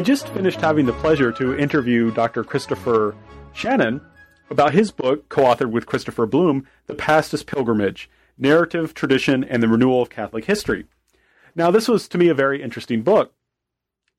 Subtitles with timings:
[0.00, 2.42] I just finished having the pleasure to interview Dr.
[2.42, 3.14] Christopher
[3.52, 4.00] Shannon
[4.48, 8.08] about his book, co authored with Christopher Blum, The Past as Pilgrimage
[8.38, 10.86] Narrative, Tradition, and the Renewal of Catholic History.
[11.54, 13.34] Now, this was to me a very interesting book,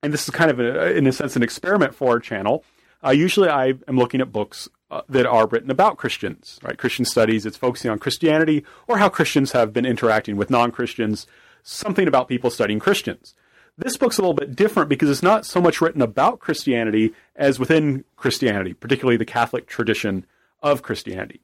[0.04, 2.64] and this is kind of, a, in a sense, an experiment for our channel.
[3.04, 6.78] Uh, usually, I am looking at books uh, that are written about Christians, right?
[6.78, 7.44] Christian studies.
[7.44, 11.26] It's focusing on Christianity or how Christians have been interacting with non Christians,
[11.64, 13.34] something about people studying Christians.
[13.82, 17.58] This book's a little bit different because it's not so much written about Christianity as
[17.58, 20.26] within Christianity, particularly the Catholic tradition
[20.62, 21.42] of Christianity.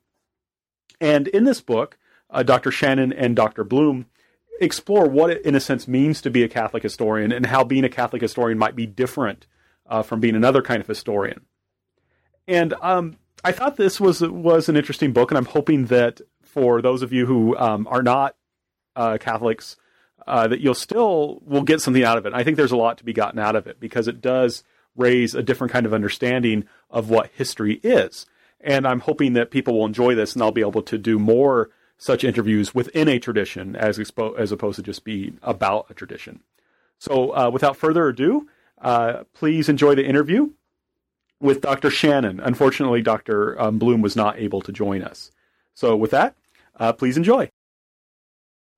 [1.02, 1.98] And in this book,
[2.30, 2.70] uh, Dr.
[2.70, 3.64] Shannon and Dr.
[3.64, 4.06] Blum
[4.62, 7.84] explore what it, in a sense, means to be a Catholic historian and how being
[7.84, 9.48] a Catholic historian might be different
[9.88, 11.42] uh, from being another kind of historian.
[12.48, 16.84] And um, I thought this was was an interesting book, and I'm hoping that for
[16.84, 18.36] those of you who um, are not
[18.96, 19.76] uh, Catholics
[20.28, 22.34] uh, that you'll still will get something out of it.
[22.34, 24.64] I think there's a lot to be gotten out of it because it does
[24.96, 28.26] raise a different kind of understanding of what history is.
[28.60, 31.70] And I'm hoping that people will enjoy this and I'll be able to do more
[31.98, 36.42] such interviews within a tradition as, expo- as opposed to just be about a tradition.
[37.00, 38.48] So uh, without further ado,
[38.82, 40.52] uh, please enjoy the interview
[41.40, 41.90] with Dr.
[41.90, 42.40] Shannon.
[42.40, 43.60] Unfortunately, Dr.
[43.62, 45.32] Um, Blum was not able to join us.
[45.74, 46.36] So with that,
[46.80, 47.52] uh, please enjoy.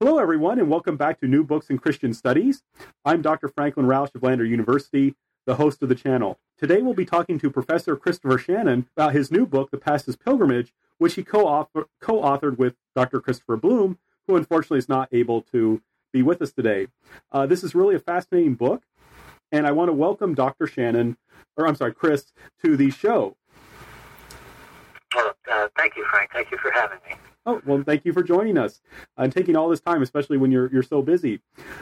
[0.02, 2.64] Hello, everyone, and welcome back to New Books in Christian Studies.
[3.04, 3.50] I'm Dr.
[3.50, 5.14] Franklin Rausch of Lander University,
[5.46, 6.40] the host of the channel.
[6.58, 10.16] Today, we'll be talking to Professor Christopher Shannon about his new book, The Past as
[10.16, 13.20] Pilgrimage, which he co authored with Dr.
[13.20, 15.82] Christopher Blum, who unfortunately is not able to
[16.14, 16.88] be with us today.
[17.34, 18.84] Uh, this is really a fascinating book,
[19.52, 20.66] and I want to welcome Dr.
[20.66, 21.18] Shannon,
[21.58, 22.32] or I'm sorry, Chris,
[22.64, 23.36] to the show.
[25.14, 26.32] Uh, thank you, Frank.
[26.32, 27.16] Thank you for having me.
[27.50, 28.80] Oh, well, thank you for joining us
[29.18, 31.40] and taking all this time, especially when you're you're so busy.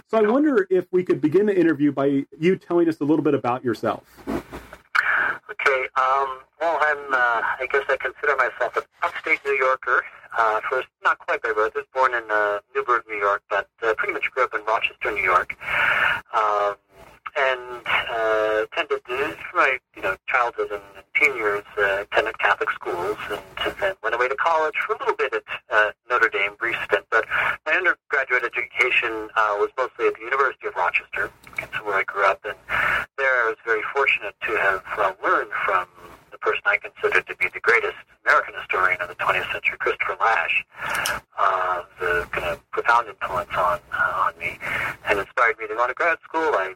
[0.08, 3.24] So I wonder if we could begin the interview by you telling us a little
[3.24, 4.06] bit about yourself.
[4.30, 5.82] Okay.
[5.98, 7.14] Um, well, I'm.
[7.14, 10.06] Uh, I guess I consider myself an upstate New Yorker.
[10.38, 11.74] Uh, first, not quite by birth.
[11.76, 14.64] I was born in uh, Newburgh, New York, but uh, pretty much grew up in
[14.64, 15.54] Rochester, New York.
[16.34, 16.76] Um,
[17.36, 20.82] and uh, tended to, my you know childhood and,
[21.18, 25.00] and teen years, uh, attended Catholic schools, and then went away to college for a
[25.00, 27.06] little bit at uh, Notre Dame, brief stint.
[27.12, 27.26] But
[27.66, 32.26] my undergraduate education uh, was mostly at the University of Rochester, that's where I grew
[32.26, 32.56] up, and
[33.18, 35.88] there I was very fortunate to have uh, learned from
[36.32, 40.18] the person I consider to be the greatest American historian of the 20th century, Christopher
[40.20, 40.66] Lasch,
[41.40, 44.60] uh, the kind of profound influence on uh, on me,
[45.10, 46.52] and inspired me to go to grad school.
[46.54, 46.76] I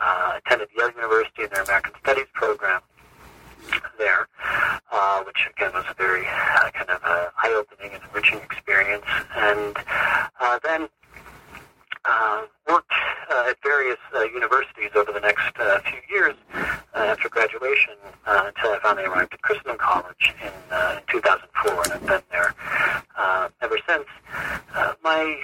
[0.00, 2.82] uh, attended Yale University in their American Studies program
[3.98, 4.28] there,
[4.92, 9.04] uh, which again was a very uh, kind of uh, eye-opening and enriching experience.
[9.36, 9.76] And
[10.40, 10.88] uh, then
[12.04, 12.92] uh, worked
[13.30, 16.34] uh, at various uh, universities over the next uh, few years
[16.94, 17.94] uh, after graduation
[18.26, 22.22] uh, until I finally arrived at Christendom College in, uh, in 2004, and I've been
[22.30, 22.54] there
[23.16, 24.06] uh, ever since.
[24.74, 25.36] Uh, my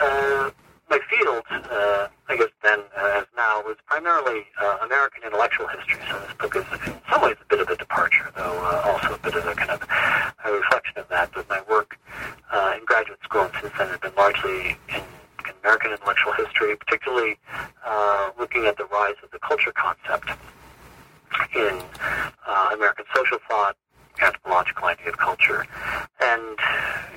[0.00, 0.50] uh,
[0.92, 5.96] my field, uh, I guess then uh, as now, was primarily uh, American intellectual history.
[6.10, 9.14] So this book is in some ways a bit of a departure, though uh, also
[9.14, 9.80] a bit of a kind of
[10.44, 11.30] a reflection of that.
[11.32, 11.96] But my work
[12.52, 15.00] uh, in graduate school and since then has been largely in,
[15.64, 17.38] American intellectual history, particularly
[17.86, 20.28] uh, looking at the rise of the culture concept
[21.54, 21.80] in
[22.46, 23.76] uh, American social thought,
[24.20, 25.66] anthropological idea of culture.
[26.20, 26.58] And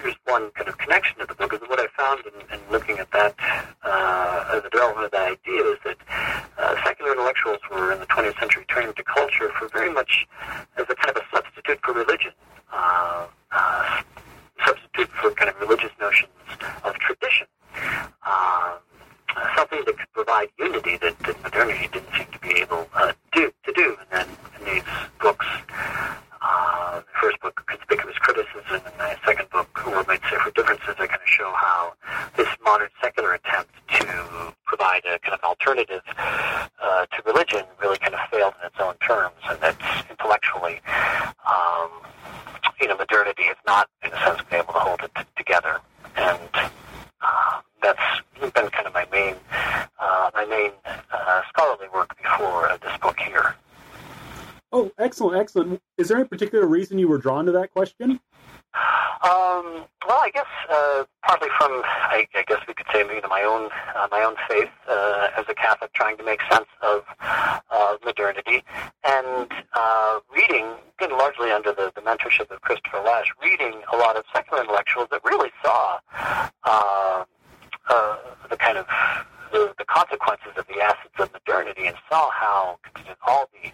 [0.01, 3.00] here's one kind of connection to the book is what I found in, in looking
[3.00, 3.35] at that,
[3.83, 5.97] uh, the development of that idea is that
[6.57, 10.28] uh, secular intellectuals were in the 20th century turning to culture for very much
[10.78, 12.31] as a kind of a substitute for religion,
[12.73, 14.01] uh, uh,
[14.66, 16.31] substitute for kind of religious notions
[16.84, 17.47] of tradition.
[18.25, 18.79] Um,
[19.55, 23.51] something that could provide unity that, that modernity didn't seem to be able uh, do,
[23.66, 23.97] to do.
[24.00, 24.84] And then in these
[25.22, 25.45] books,
[26.45, 30.95] uh, the first book, Conspicuous Criticism, and the second book, World Made Safe for Differences,
[31.00, 31.94] I kind of show how
[32.38, 38.14] this modern secular attempt to provide a kind of alternative uh, to religion really kind
[38.14, 39.75] of failed in its own terms, and that
[40.09, 40.79] intellectually,
[41.49, 41.90] um,
[42.79, 45.79] you know, modernity has not, in a sense, been able to hold it t- together.
[46.16, 46.49] And
[47.22, 49.35] uh, that's been kind of my main,
[49.99, 50.72] uh, my main
[51.11, 53.55] uh, scholarly work before uh, this book here.
[54.72, 55.82] Oh, excellent, excellent.
[55.97, 58.20] Is there any particular reason you were drawn to that question?
[59.23, 63.41] Um, well, I guess uh, partly from, I, I guess we could say, know, my
[63.41, 67.96] own uh, my own faith uh, as a Catholic, trying to make sense of uh,
[68.03, 68.64] modernity,
[69.03, 70.73] and uh, reading,
[71.08, 75.08] know, largely under the, the mentorship of Christopher Lasch, reading a lot of secular intellectuals
[75.09, 76.00] that really saw
[76.66, 77.23] uh,
[78.50, 78.85] the kind of
[79.51, 82.77] the, consequences of the acids of modernity and saw how
[83.25, 83.69] all the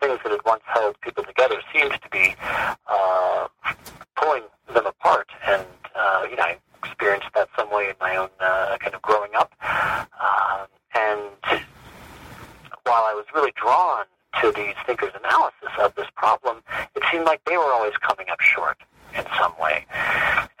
[0.00, 2.34] things that had once held people together seemed to be
[2.88, 3.46] uh,
[4.16, 4.42] pulling
[4.74, 5.28] them apart.
[5.46, 5.64] And,
[5.94, 9.30] uh, you know, I experienced that some way in my own uh, kind of growing
[9.36, 9.52] up.
[9.62, 11.20] Um, and
[12.84, 14.06] while I was really drawn
[14.40, 16.62] to these thinkers' analysis of this problem,
[16.96, 18.78] it seemed like they were always coming up short
[19.16, 19.84] in some way.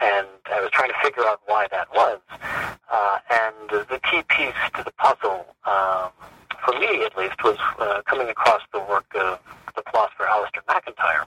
[0.00, 2.20] And I was trying to figure out why that was.
[2.90, 6.10] Uh, and the key piece to the puzzle, um,
[6.64, 9.38] for me at least, was uh, coming across the work of
[9.76, 11.26] the philosopher Alasdair MacIntyre,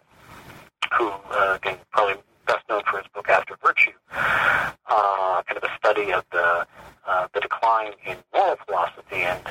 [0.97, 2.15] who, uh, again, probably
[2.45, 6.67] best known for his book After Virtue, uh, kind of a study of the
[7.07, 9.41] uh, the decline in moral philosophy, and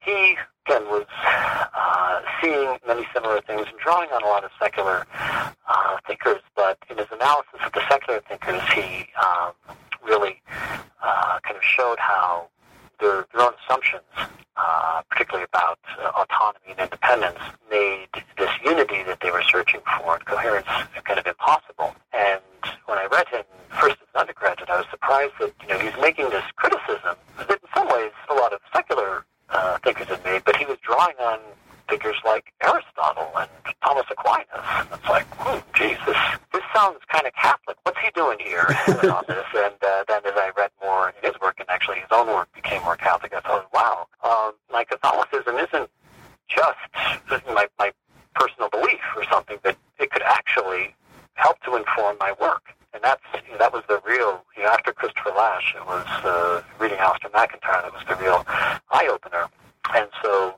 [0.00, 0.36] he
[0.66, 1.06] again was
[1.74, 5.06] uh, seeing many similar things and drawing on a lot of secular
[5.68, 9.52] uh, thinkers, but in his analysis of the secular thinkers, he um,
[10.04, 10.40] really
[11.02, 12.48] uh, kind of showed how
[13.00, 14.04] their, their own assumptions,
[14.56, 17.38] uh, particularly about uh, autonomy and independence,
[17.70, 18.08] made
[18.38, 20.68] this unity that they were searching for and coherence
[21.04, 21.94] kind of impossible.
[22.12, 22.40] And
[22.86, 23.44] when I read him
[23.80, 27.50] first as an undergraduate, I was surprised that you know he's making this criticism that
[27.50, 31.16] in some ways a lot of secular uh, thinkers have made, but he was drawing
[31.20, 31.38] on
[31.88, 33.48] figures like Aristotle and
[33.84, 34.46] Thomas Aquinas.
[34.92, 36.16] It's like, hmm, geez, this
[36.52, 37.76] this sounds kind of Catholic.
[37.82, 39.46] What's he doing here on this?
[39.54, 42.52] And uh, then as I read more in his work, and actually his own work
[42.54, 45.90] became more Catholic, I thought, wow, um, my Catholicism isn't
[46.48, 46.78] just
[47.46, 47.92] my, my
[48.34, 50.94] personal belief or something, but it could actually
[51.34, 52.62] help to inform my work.
[52.92, 54.44] And that's you know, that was the real.
[54.56, 58.44] You know, after Christopher Lasch, it was uh, reading Alasdair MacIntyre that was the real
[58.90, 59.48] eye opener.
[59.92, 60.54] And so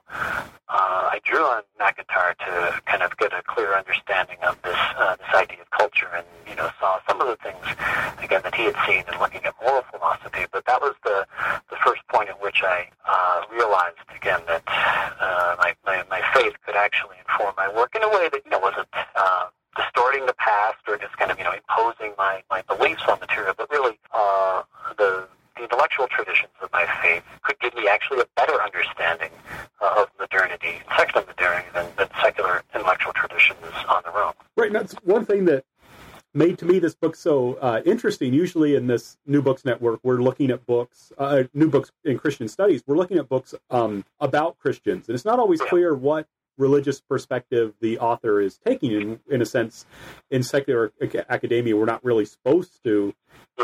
[0.68, 5.16] uh, I drew on MacIntyre to kind of get a clear understanding of this uh,
[5.16, 7.64] this idea of culture, and you know saw some of the things
[8.22, 10.46] again that he had seen in looking at moral philosophy.
[10.52, 11.26] But that was the
[11.70, 16.54] the first point at which I uh, realized again that uh, my, my my faith
[16.64, 18.88] could actually inform my work in a way that you know wasn't.
[19.14, 19.46] Uh,
[19.76, 23.52] distorting the past or just kind of, you know, imposing my, my beliefs on material,
[23.58, 24.62] but really uh,
[24.96, 29.30] the, the intellectual traditions of my faith could give me actually a better understanding
[29.80, 33.56] uh, of modernity, secular modernity, than, than secular intellectual traditions
[33.88, 34.32] on their own.
[34.56, 35.64] Right, and that's one thing that
[36.34, 38.34] made to me this book so uh, interesting.
[38.34, 42.48] Usually in this New Books Network, we're looking at books, uh, new books in Christian
[42.48, 42.82] studies.
[42.86, 46.26] We're looking at books um, about Christians, and it's not always clear what
[46.58, 48.92] religious perspective the author is taking.
[48.92, 49.86] In, in a sense,
[50.30, 50.92] in secular
[51.28, 53.14] academia, we're not really supposed to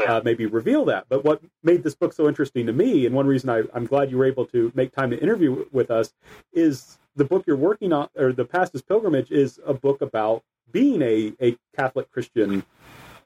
[0.09, 1.07] uh, maybe reveal that.
[1.09, 4.11] But what made this book so interesting to me, and one reason I, I'm glad
[4.11, 6.13] you were able to make time to interview with us,
[6.53, 10.43] is the book you're working on, or The Past as Pilgrimage, is a book about
[10.71, 12.65] being a, a Catholic Christian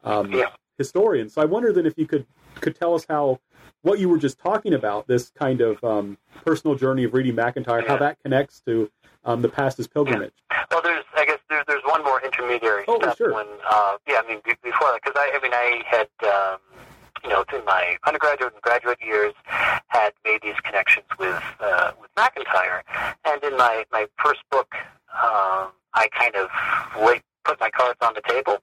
[0.02, 0.48] um, Yeah.
[0.78, 1.28] historian.
[1.28, 2.26] So I wonder then if you could
[2.56, 3.38] could tell us how
[3.82, 7.86] what you were just talking about, this kind of um, personal journey of reading MacIntyre,
[7.86, 8.90] how that connects to
[9.26, 10.32] um, the past as pilgrimage.
[10.70, 13.34] Well, there's, I guess there's, there's one more intermediary Oh, step sure.
[13.34, 16.58] when, uh, yeah, I mean, before that, because I, I mean, I had, um,
[17.23, 19.34] you know, in my undergraduate and graduate years,
[19.88, 22.84] had made these connections with, uh, with MacIntyre,
[23.25, 24.75] and in my, my first book,
[25.12, 26.49] um, I kind of
[27.05, 28.58] wait, put my cards on the table,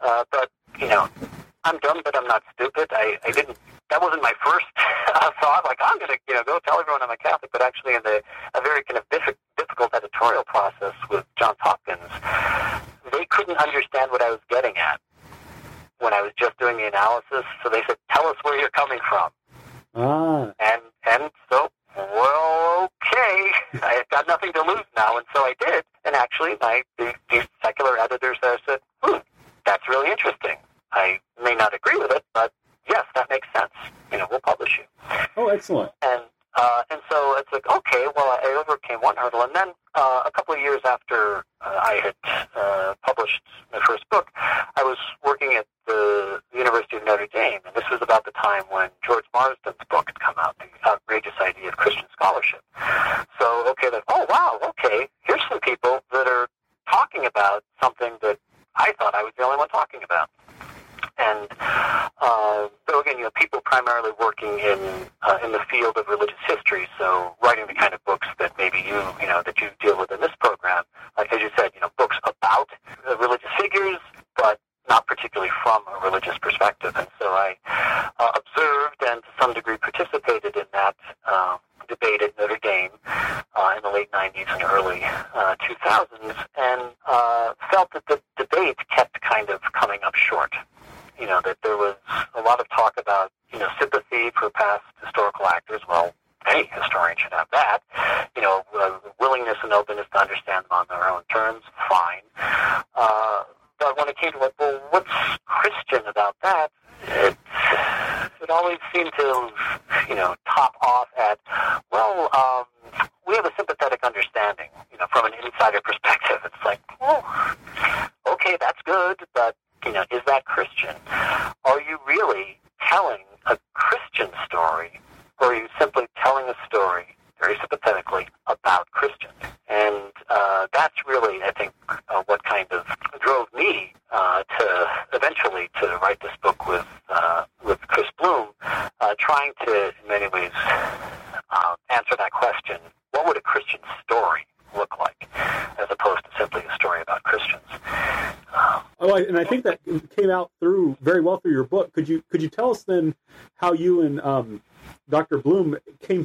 [0.00, 1.08] uh, but, you know,
[1.64, 2.88] I'm dumb, but I'm not stupid.
[2.92, 3.56] I, I didn't,
[3.90, 4.66] that wasn't my first
[5.14, 7.62] uh, thought, like, I'm going to, you know, go tell everyone I'm a Catholic, but
[7.62, 8.22] actually in the,
[8.54, 12.00] a very kind of diffi- difficult editorial process with Johns Hopkins,
[13.12, 15.00] they couldn't understand what I was getting at
[15.98, 17.44] when I was just doing the analysis.
[17.62, 19.30] So they said, "Tell us where you're coming from."
[19.94, 23.50] Ah, And and so, well, okay,
[23.82, 25.84] I've got nothing to lose now, and so I did.
[26.04, 29.18] And actually, my the, these secular editors there said, "Hmm,
[29.64, 30.56] that's really interesting.
[30.92, 32.52] I may not agree with it, but
[32.88, 33.72] yes, that makes sense.
[34.12, 34.84] You know, we'll publish you."
[35.36, 35.92] oh, excellent.
[36.02, 36.22] And
[36.56, 40.30] uh, and so it's like, okay, well, I overcame one hurdle, and then uh, a
[40.30, 42.14] couple of years after uh, I had
[42.56, 47.60] uh, published my first book, I was working at the, the University of Notre Dame,
[47.66, 48.90] and this was about the time when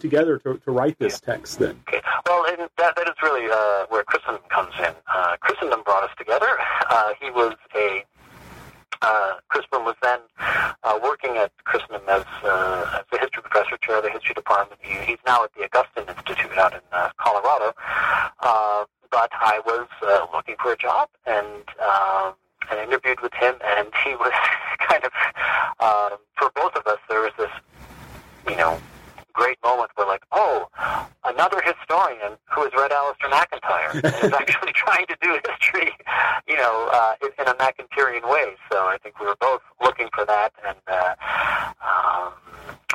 [0.09, 1.79] together to, to write this text then?
[1.87, 2.01] Okay.
[2.25, 2.43] Well,
[2.77, 4.93] that, that is really uh, where Christendom comes in.
[5.13, 6.57] Uh, Christendom brought us together.
[6.89, 8.03] Uh, he was a
[9.01, 10.19] uh, Chris Blum was then
[10.83, 14.79] uh, working at Christendom as, uh, as the history professor, chair of the history department.
[14.83, 17.73] He, he's now at the Augustine Institute out in uh, Colorado.
[18.41, 22.33] Uh, but I was uh, looking for a job and um,
[22.69, 24.33] and interviewed with him, and he was
[24.79, 25.11] kind of
[25.79, 26.99] uh, for both of us.
[27.09, 27.49] There was this,
[28.47, 28.79] you know,
[29.33, 30.67] great moment where like, oh,
[31.39, 35.95] another historian who has read Alasdair MacIntyre and is actually trying to do history,
[36.49, 38.55] you know, uh, in, a MacIntyrean way.
[38.69, 41.15] So I think we were both looking for that, and uh,
[41.79, 42.33] um,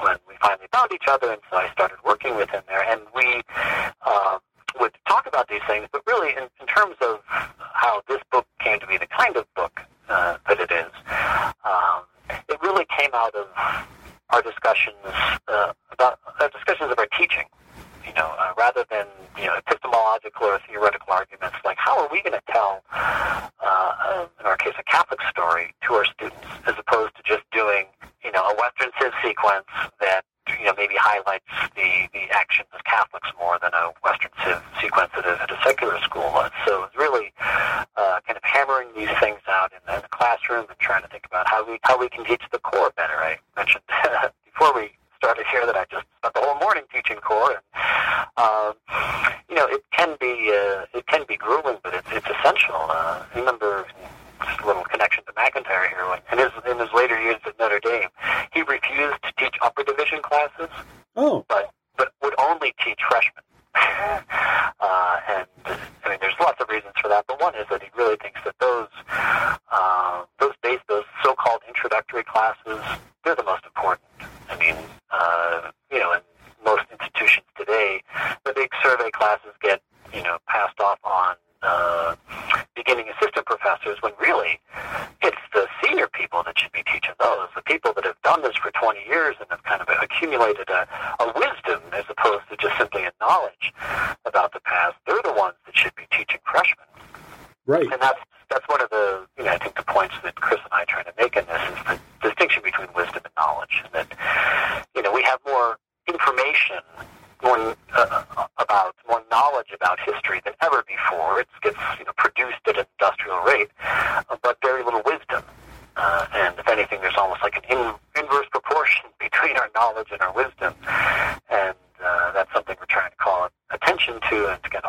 [0.03, 3.01] when we finally found each other, and so I started working with him there, and
[3.15, 3.43] we.
[4.07, 4.39] Uh,
[4.81, 8.81] would talk about these things, but really, in, in terms of how this book came
[8.81, 10.91] to be the kind of book uh, that it is,
[11.65, 12.03] um,
[12.49, 13.47] it really came out of
[14.31, 14.97] our discussions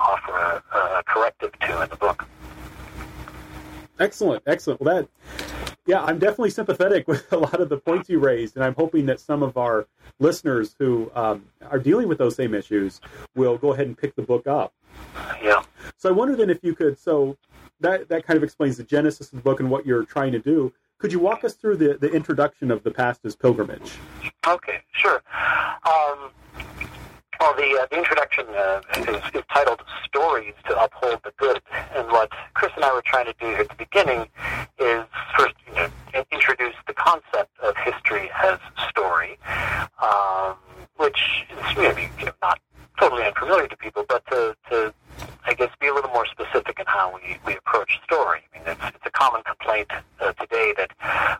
[0.08, 2.26] offer a, a corrective to in the book.
[4.00, 4.82] Excellent, excellent.
[4.82, 5.10] Well, that,
[5.86, 9.06] yeah, I'm definitely sympathetic with a lot of the points you raised, and I'm hoping
[9.08, 9.88] that some of our
[10.20, 13.02] listeners who um, are dealing with those same issues
[13.36, 14.74] will go ahead and pick the book up.
[15.42, 15.64] Yeah.
[15.98, 16.98] So I wonder then if you could.
[16.98, 17.38] So
[17.80, 20.40] that that kind of explains the genesis of the book and what you're trying to
[20.40, 20.74] do.
[20.98, 23.94] Could you walk us through the the introduction of the past as pilgrimage?
[24.48, 25.22] Okay, sure.
[25.86, 26.32] Um,
[27.40, 31.62] well, the, uh, the introduction uh, is, is, titled Stories to Uphold the Good.
[31.96, 34.28] And what Chris and I were trying to do here at the beginning
[34.80, 35.04] is
[35.38, 35.90] first you know,
[36.32, 39.38] introduce the concept of history as story,
[40.04, 40.56] um,
[40.98, 42.60] which is maybe you know, not
[43.00, 44.94] totally unfamiliar to people, but to, to,
[45.46, 48.42] I guess, be a little more specific in how we, we approach story.
[48.54, 49.88] I mean, it's, it's a common complaint
[50.20, 50.92] uh, today that,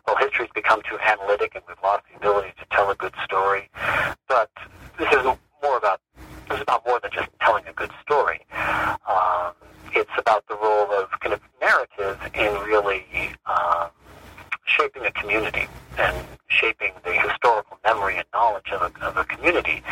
[0.06, 3.68] well, history's become too analytic and we've lost the ability to tell a good story.
[4.28, 4.50] But
[4.98, 5.26] this is
[5.62, 6.00] more about
[6.50, 8.40] is about more than just telling a good story.
[9.08, 9.52] Um,
[9.92, 13.04] it's about the role of kind of narrative in really
[13.46, 13.88] um,
[14.64, 15.66] shaping a community
[15.98, 16.16] and
[16.48, 19.82] shaping the historical memory and knowledge of a, of a community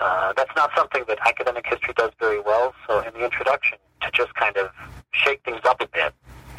[0.00, 2.74] uh, that's not something that academic history does very well.
[2.86, 4.70] So in the introduction, to just kind of
[5.12, 6.12] shake things up a bit,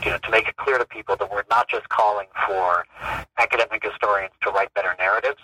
[0.03, 2.86] you know, to make it clear to people that we're not just calling for
[3.38, 5.39] academic historians to write better narratives.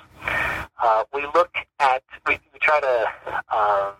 [0.81, 3.93] Uh, we look at, we, we try to, um,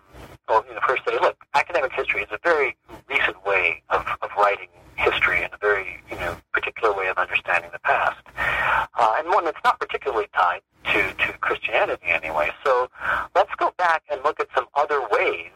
[0.48, 2.76] well, you know, first say, look, academic history is a very
[3.08, 7.70] recent way of, of writing history and a very, you know, particular way of understanding
[7.72, 12.50] the past, uh, and one that's not particularly tied to, to Christianity anyway.
[12.64, 12.88] So
[13.34, 15.50] let's go back and look at some other ways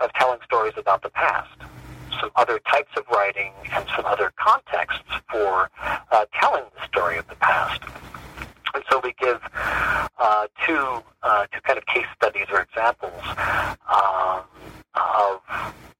[0.00, 1.50] of telling stories about the past
[2.20, 7.26] some other types of writing and some other contexts for uh, telling the story of
[7.28, 7.80] the past.
[8.74, 9.40] And so we give
[10.18, 13.22] uh, two uh, two kind of case studies or examples
[13.88, 14.42] um,
[14.94, 15.40] of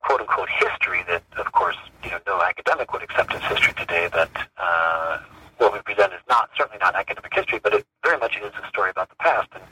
[0.00, 4.08] quote unquote history that, of course, you know, no academic would accept as history today.
[4.12, 5.18] That uh,
[5.58, 8.68] what we present is not certainly not academic history, but it very much is a
[8.68, 9.48] story about the past.
[9.54, 9.62] And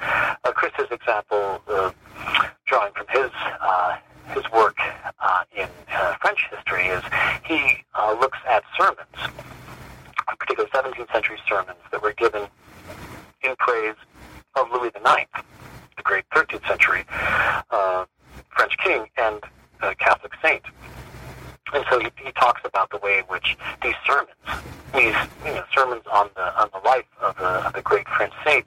[0.45, 1.91] uh, Chris's example, uh,
[2.67, 3.31] drawing from his
[3.61, 3.97] uh,
[4.29, 4.79] his work
[5.21, 7.03] uh, in uh, French history is
[7.45, 9.35] he uh, looks at sermons,
[10.39, 12.47] particularly 17th century sermons that were given
[13.43, 13.97] in praise
[14.57, 15.31] of Louis IX,
[15.97, 17.05] the great 13th century
[17.71, 18.05] uh,
[18.51, 19.41] French king and
[19.81, 20.63] uh, Catholic saint.
[21.73, 24.31] And so he, he talks about the way in which these sermons,
[24.95, 28.33] these you know, sermons on the on the life of the, of the great French
[28.45, 28.67] saint,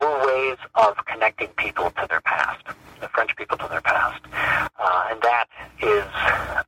[0.00, 2.64] were ways of connecting people to their past,
[3.00, 5.46] the French people to their past, uh, and that
[5.80, 6.04] is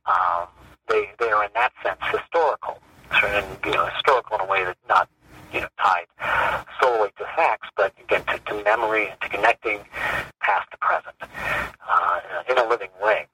[0.05, 0.47] um,
[0.87, 2.79] they they are in that sense historical,
[3.23, 5.09] and you know historical in a way that's not
[5.53, 6.05] you know tied
[6.81, 9.79] solely to facts, but again to, to memory and to connecting
[10.39, 13.27] past to present uh, in a living way,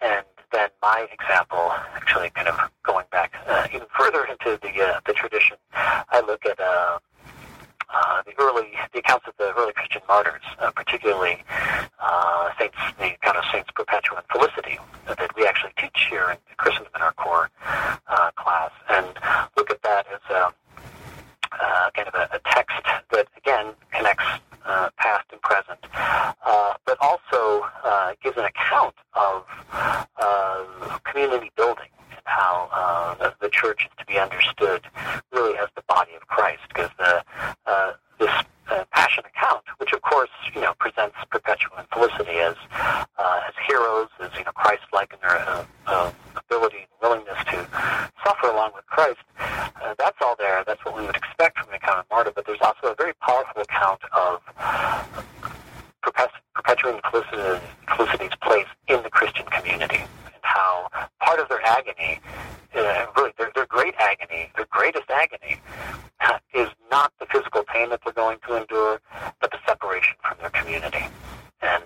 [0.00, 5.00] and then my example, actually kind of going back uh, even further into the uh,
[5.06, 6.98] the tradition, I look at uh,
[7.92, 11.42] uh, the early the accounts of the early Christian martyrs, uh, particularly
[12.00, 16.38] uh, saints the account of Saints Perpetua and Felicity that we actually teach here in
[16.56, 17.50] Christendom in our core
[18.08, 19.06] uh, class, and
[19.56, 20.52] look at that as a,
[21.52, 22.76] uh, kind of a, a text
[23.10, 24.24] that again connects
[24.66, 31.88] uh, past and present, uh, but also uh, gives an account of uh, community building
[32.24, 34.82] how uh, the, the church is to be understood
[35.32, 37.22] really as the body of Christ, because the
[37.66, 38.30] uh, this
[38.70, 42.56] uh, passion account, which of course you know presents Perpetua and Felicity as
[43.18, 47.68] uh, as heroes, as you know Christ-like in their uh, uh, ability and willingness to
[48.24, 49.20] suffer along with Christ.
[49.38, 50.64] Uh, that's all there.
[50.66, 52.32] That's what we would expect from an account of martyr.
[52.34, 54.40] But there's also a very powerful account of
[56.04, 57.02] Perpetua and
[57.96, 60.88] Felicity's place in the Christian community and how
[61.20, 62.20] part of their agony,
[62.74, 65.60] uh, really their, their great agony, their greatest agony,
[66.20, 69.00] uh, is not the physical pain that they're going to endure,
[69.40, 71.06] but the separation from their community.
[71.62, 71.84] And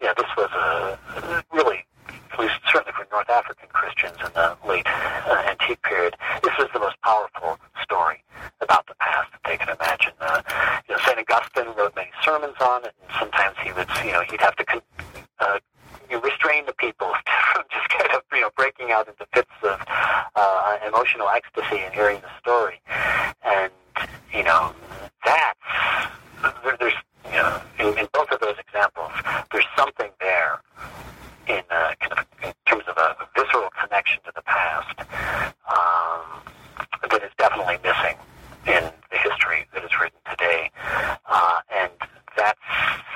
[0.00, 1.84] yeah, this was a really,
[2.32, 6.68] at least certainly for North African Christians in the late uh, antique period, this was
[6.72, 8.22] the most powerful story
[8.60, 10.12] about the past that they could imagine.
[10.20, 10.42] Uh,
[10.88, 14.22] you know, Saint Augustine wrote many sermons on it, and sometimes he would, you know,
[14.30, 14.82] he'd have to con-
[15.40, 15.58] uh,
[16.10, 17.12] you restrain the people
[17.52, 19.80] from just kind of, you know, breaking out into fits of
[20.36, 22.80] uh, emotional ecstasy and hearing the story.
[23.44, 23.70] And
[24.32, 24.74] you know,
[25.24, 25.58] that's
[26.64, 26.94] there, there's,
[27.26, 29.10] you know, in, in both of those examples,
[29.52, 30.60] there's something there
[31.48, 34.98] in uh, kind of in terms of a visceral connection to the past
[35.68, 36.42] um,
[37.10, 38.16] that is definitely missing
[38.66, 40.70] in the history that is written today,
[41.26, 41.90] uh, and
[42.36, 42.60] that's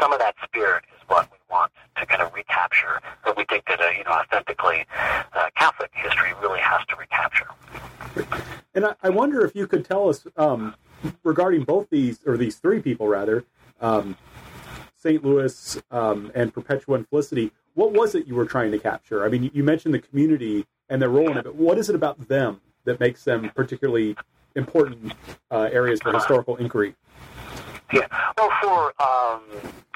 [0.00, 3.64] some of that spirit is what we want to kind of recapture, or we think
[3.66, 4.84] that uh, you know authentically
[5.34, 7.46] uh, Catholic history really has to recapture.
[8.74, 10.74] And I, I wonder if you could tell us um,
[11.22, 13.44] regarding both these, or these three people rather,
[13.80, 14.16] um,
[14.96, 15.24] St.
[15.24, 19.24] Louis um, and Perpetua and Felicity, what was it you were trying to capture?
[19.24, 21.94] I mean, you- mentioned the community and their role in it, but what is it
[21.94, 24.16] about them that makes them particularly
[24.54, 25.12] important
[25.50, 26.94] uh, areas for historical inquiry?
[27.92, 28.06] Yeah.
[28.36, 29.42] Well, for um,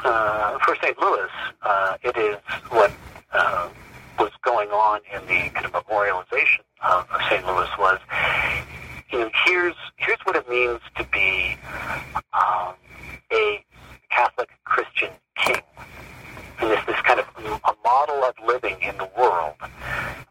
[0.05, 0.97] uh, for St.
[1.01, 1.29] Louis,
[1.63, 2.37] uh, it is
[2.69, 2.93] what
[3.33, 3.69] uh,
[4.19, 7.45] was going on in the kind of memorialization of, of St.
[7.47, 7.99] Louis was,
[9.13, 11.57] you know, here's here's what it means to be
[12.33, 12.75] um,
[13.33, 13.65] a
[14.11, 15.61] Catholic Christian king,
[16.61, 19.55] and this this kind of a model of living in the world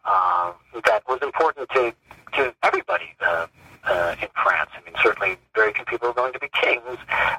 [0.05, 0.53] um,
[0.85, 1.93] that was important to
[2.33, 3.15] to everybody.
[3.21, 3.47] Uh,
[3.85, 4.69] uh, in France.
[4.75, 6.97] I mean, certainly very few people are going to be kings,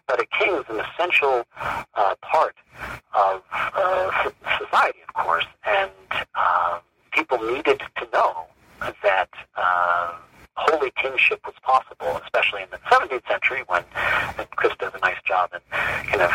[0.08, 1.44] but a king is an essential
[1.94, 2.56] uh, part
[3.14, 5.90] of uh, society, of course, and
[6.34, 6.80] um,
[7.12, 8.46] people needed to know
[9.02, 10.16] that uh,
[10.60, 13.82] holy kingship was possible, especially in the 17th century when
[14.38, 16.30] and Chris does a nice job in kind of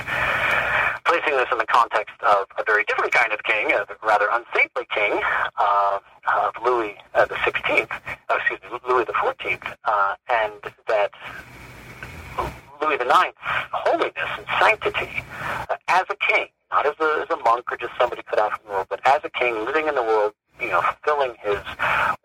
[1.05, 4.85] placing this in the context of a very different kind of king, a rather unsaintly
[4.93, 5.21] king,
[5.57, 5.99] uh,
[6.33, 7.91] of Louis uh, the Sixteenth,
[8.29, 10.53] oh, excuse me, Louis the Fourteenth, uh, and
[10.87, 11.11] that
[12.81, 13.37] Louis the Ninth's
[13.71, 15.23] holiness and sanctity
[15.69, 18.51] uh, as a king, not as a, as a monk or just somebody cut out
[18.57, 21.59] from the world, but as a king living in the world, you know, fulfilling his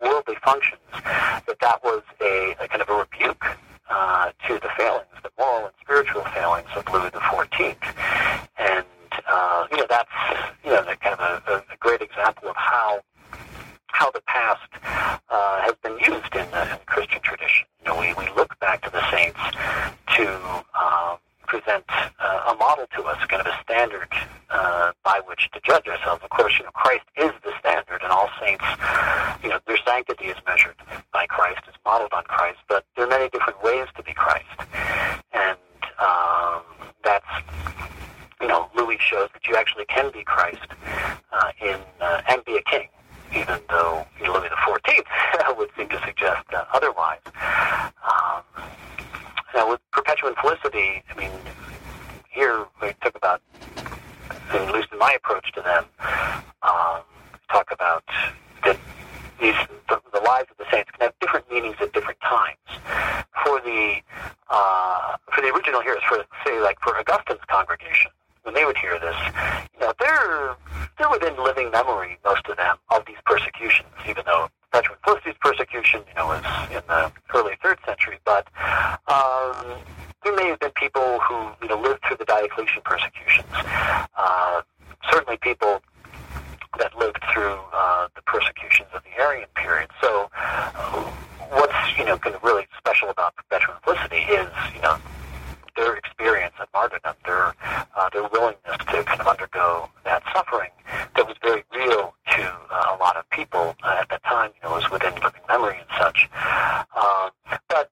[0.01, 3.45] worldly functions, that that was a, a kind of a rebuke
[3.89, 7.83] uh, to the failings, the moral and spiritual failings of Louis Fourteenth,
[8.57, 8.85] and
[9.27, 10.09] uh, you know that's
[10.63, 13.01] you know kind of a, a great example of how
[13.87, 14.69] how the past
[15.29, 17.67] uh, has been used in the, in Christian tradition.
[17.83, 19.39] You know, we, we look back to the saints
[20.15, 20.39] to
[20.73, 21.85] uh, present
[22.19, 24.07] uh, a model to us, kind of a standard
[24.51, 26.23] uh, by which to judge ourselves.
[26.23, 28.63] Of course, you know, Christ is the standard, and all saints,
[29.43, 30.75] you know, their sanctity is measured
[31.13, 34.45] by Christ, is modeled on Christ, but there are many different ways to be Christ.
[35.33, 35.57] And
[35.99, 36.61] um,
[37.03, 37.25] that's,
[38.41, 40.67] you know, Louis shows that you actually can be Christ
[41.31, 42.87] uh, in uh, and be a king
[43.33, 45.07] even though Louis the Fourteenth
[45.57, 47.19] would seem to suggest uh, otherwise.
[47.35, 48.43] Um,
[49.53, 51.31] now, with Perpetua Felicity, I mean,
[52.29, 53.41] here we talk about,
[54.73, 55.85] least in my approach to them,
[56.63, 57.01] um,
[57.51, 58.03] talk about
[58.65, 58.77] that
[59.39, 59.55] these
[59.89, 62.57] the, the lives of the saints can have different meanings at different times.
[63.43, 63.97] For the
[64.49, 68.11] uh, for the original hearers, for say like for Augustine's congregation,
[68.43, 69.15] when they would hear this,
[69.73, 70.55] you know, they're
[70.97, 74.49] they're within living memory, most of them, of these persecutions, even though
[75.03, 78.47] Felicity's persecution, you know, was in the early third century, but
[79.07, 79.77] um,
[80.23, 83.47] there may have been people who, you know, lived through the Diocletian persecutions.
[84.17, 84.61] Uh,
[85.11, 85.81] certainly people
[86.77, 89.89] that lived through uh, the persecutions of the Arian period.
[90.01, 90.81] So uh,
[91.51, 94.97] what's, you know, kind of really special about Perpetua and Felicity is, you know,
[95.75, 97.53] their experience of martyrdom, their
[97.95, 100.69] uh, their willingness to kind of undergo that suffering
[101.15, 104.51] that was very real to uh, a lot of people uh, at that time.
[104.61, 106.29] You know, was within living memory and such.
[106.95, 107.31] Um,
[107.69, 107.89] but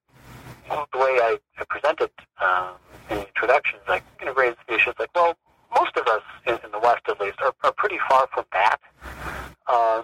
[0.69, 2.75] the way I, I presented um,
[3.09, 4.91] in the introductions, I kind of raised the issue.
[4.91, 5.35] It's like, well,
[5.75, 8.77] most of us in, in the West, at least, are, are pretty far from that.
[9.67, 10.03] Uh,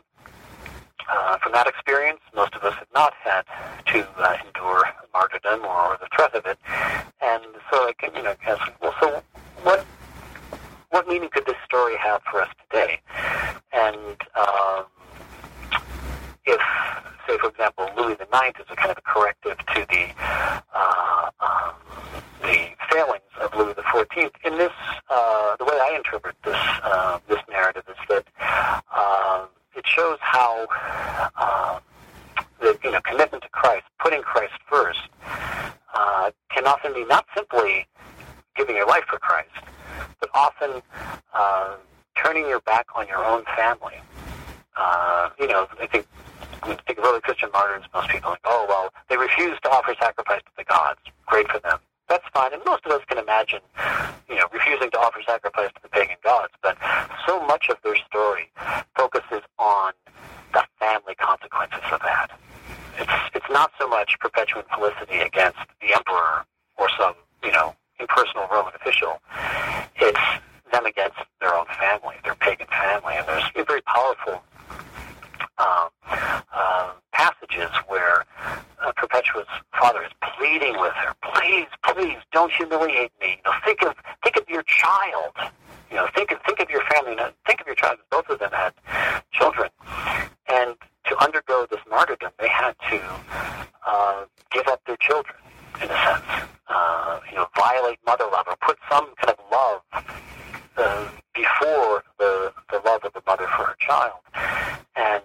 [1.08, 3.44] uh, from that experience, most of us have not had
[3.86, 6.58] to uh, endure martyrdom or the threat of it,
[7.22, 9.22] and so I can, you know, ask, well, so
[9.64, 9.86] what
[10.90, 13.00] what meaning could this story have for us today?
[13.74, 14.86] And um,
[16.46, 16.62] if,
[17.28, 20.10] say, for example, Louis the Ninth is a kind of a corrective to the
[20.74, 21.74] uh, um,
[22.42, 24.72] the failings of Louis the Fourteenth, in this,
[25.10, 28.26] uh, the way I interpret this uh, this narrative is that.
[28.96, 30.68] Uh, it shows how
[31.38, 31.80] uh,
[32.62, 35.02] the you know commitment to Christ, putting Christ first,
[35.94, 37.86] uh, can often be not simply
[38.56, 39.50] giving your life for Christ,
[40.22, 40.82] but often
[42.16, 43.96] turning your back on your own family.
[45.38, 46.08] You know, I think
[46.68, 49.96] you think of early Christian martyrs, most people like, oh well, they refused to offer
[50.00, 51.00] sacrifice to the gods.
[51.26, 51.80] Great for them.
[52.08, 53.62] That's fine, and most of us can imagine,
[54.30, 56.54] you know, refusing to offer sacrifice to the pagan gods.
[56.62, 56.78] But
[57.26, 58.52] so much of their story
[58.96, 59.94] focuses on
[60.54, 62.30] the family consequences of that.
[62.98, 66.46] It's it's not so much Perpetua Felicity against the emperor
[66.78, 69.20] or some, you know, impersonal Roman official.
[69.98, 70.20] It's
[70.72, 74.44] them against their own family, their pagan family, and there's a very powerful
[75.58, 75.90] um,
[76.54, 78.26] uh, passages where
[78.82, 79.48] uh, Perpetua's
[79.80, 83.38] father is pleading with her, "Please, please, don't humiliate me.
[83.44, 85.34] You know, think of think of your child.
[85.90, 87.16] You know, think of think of your family.
[87.46, 87.98] Think of your child.
[88.12, 88.74] Both of them had
[89.32, 89.70] children,
[90.48, 93.02] and to undergo this martyrdom, they had to
[93.88, 95.36] uh, give up their children
[95.82, 96.50] in a sense.
[96.68, 99.82] Uh, you know, violate mother love or put some kind of love
[101.34, 104.20] before the the love of the mother for her child,
[104.96, 105.24] and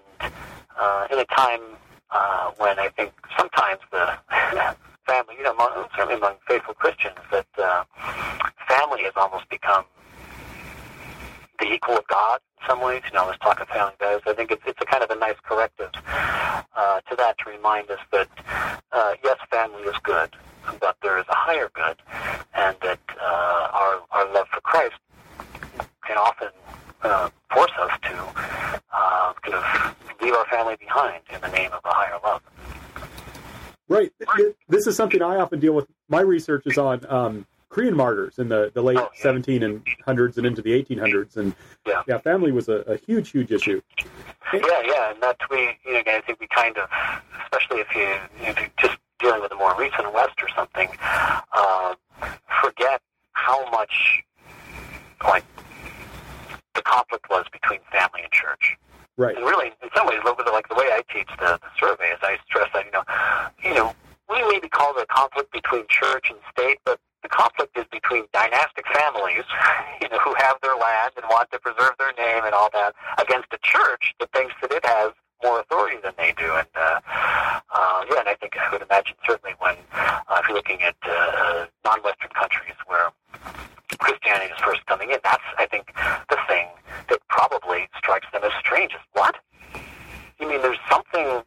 [0.79, 1.61] uh, in a time
[2.11, 4.19] uh, when I think sometimes the
[5.07, 7.85] family, you know, among, certainly among faithful Christians, that uh,
[8.69, 9.85] family has almost become
[11.59, 13.03] the equal of God in some ways.
[13.07, 14.23] You know, let's talk of family values.
[14.27, 17.91] I think it's, it's a kind of a nice corrective uh, to that to remind
[17.91, 18.29] us that,
[18.93, 20.31] uh, yes, family is good,
[20.81, 21.97] but there is a higher good,
[22.55, 24.95] and that uh, our, our love for Christ
[26.11, 26.49] can often
[27.03, 28.15] uh, force us to
[28.93, 32.43] uh, kind of leave our family behind in the name of a higher love.
[33.89, 34.13] Right.
[34.69, 35.87] This is something I often deal with.
[36.09, 39.23] My research is on um, Korean martyrs in the, the late Oh, yeah.
[39.23, 41.55] 17 and hundreds and into the 1800s, and
[41.87, 42.03] Yeah.
[42.09, 43.81] yeah, family was a, a huge, huge issue.
[44.53, 46.89] Yeah, yeah, and that we, you know, I think we kind of,
[47.45, 50.89] especially if you, if you're just dealing with a more recent West or something,
[51.53, 51.95] uh,
[52.63, 53.01] forget
[53.33, 54.25] how much,
[55.25, 55.45] like,
[56.91, 58.77] conflict was between family and church.
[59.17, 59.37] Right.
[59.37, 62.39] And really, in some ways, like the way I teach the, the survey is I
[62.47, 63.05] stress that you know,
[63.63, 63.95] you know,
[64.29, 68.25] we maybe call it a conflict between church and state, but the conflict is between
[68.33, 69.45] dynastic families,
[70.03, 72.95] you know, who have their land and want to preserve their name and all that,
[73.19, 76.49] against a church that thinks that it has more authority than they do.
[76.53, 77.01] And uh,
[77.71, 80.97] uh, yeah, and I think I would imagine certainly when uh, if you're looking at
[81.05, 83.11] uh, non-Western countries where
[83.99, 85.93] Christianity is first coming in, that's I think
[86.29, 86.69] the thing
[87.09, 88.93] that probably strikes them as strange.
[88.93, 89.37] Is what?
[90.39, 91.43] You mean there's something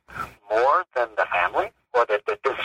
[0.50, 2.58] more than the family, or that, that this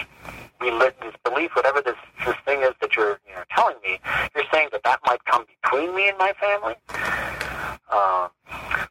[0.60, 3.98] this belief, whatever this this thing is that you're you know, telling me,
[4.34, 6.74] you're saying that that might come between me and my family,
[7.90, 8.28] uh,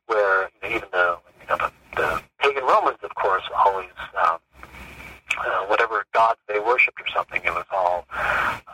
[0.08, 3.89] where even the, you know, the the pagan Romans, of course, always
[4.21, 4.38] um,
[5.38, 8.06] uh, whatever gods they worshipped or something, it was all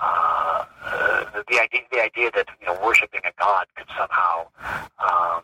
[0.02, 4.48] uh, uh, the idea the idea that you know worshiping a god could somehow
[5.00, 5.42] um,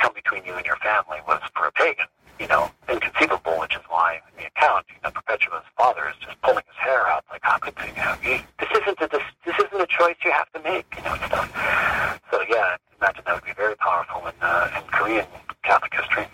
[0.00, 2.06] come between you and your family was for a pagan,
[2.38, 3.58] you know, inconceivable.
[3.58, 7.06] Which is why in the account, you know, Perpetua's father is just pulling his hair
[7.06, 10.32] out, like how could you know, this isn't a, this, this isn't a choice you
[10.32, 11.50] have to make, you know, stuff.
[12.30, 15.26] So yeah, I imagine that would be very powerful in uh, in Korean
[15.62, 16.26] Catholic history.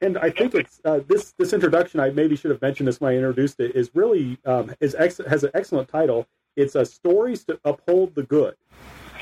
[0.00, 2.00] And I think it's uh, this this introduction.
[2.00, 3.74] I maybe should have mentioned this when I introduced it.
[3.74, 6.26] Is really um, is ex- has an excellent title.
[6.56, 8.56] It's a stories to uphold the good.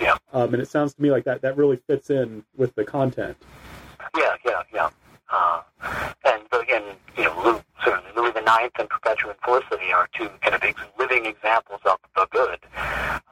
[0.01, 0.17] Yeah.
[0.33, 3.37] Um, and it sounds to me like that that really fits in with the content.
[4.17, 4.91] Yeah, yeah, yeah.
[5.31, 5.63] Uh,
[6.25, 6.83] and again,
[7.17, 10.63] you know, Louis, certainly Louis the Ninth and Perpetua and Felicity are two kind of
[10.99, 12.59] living examples of the good.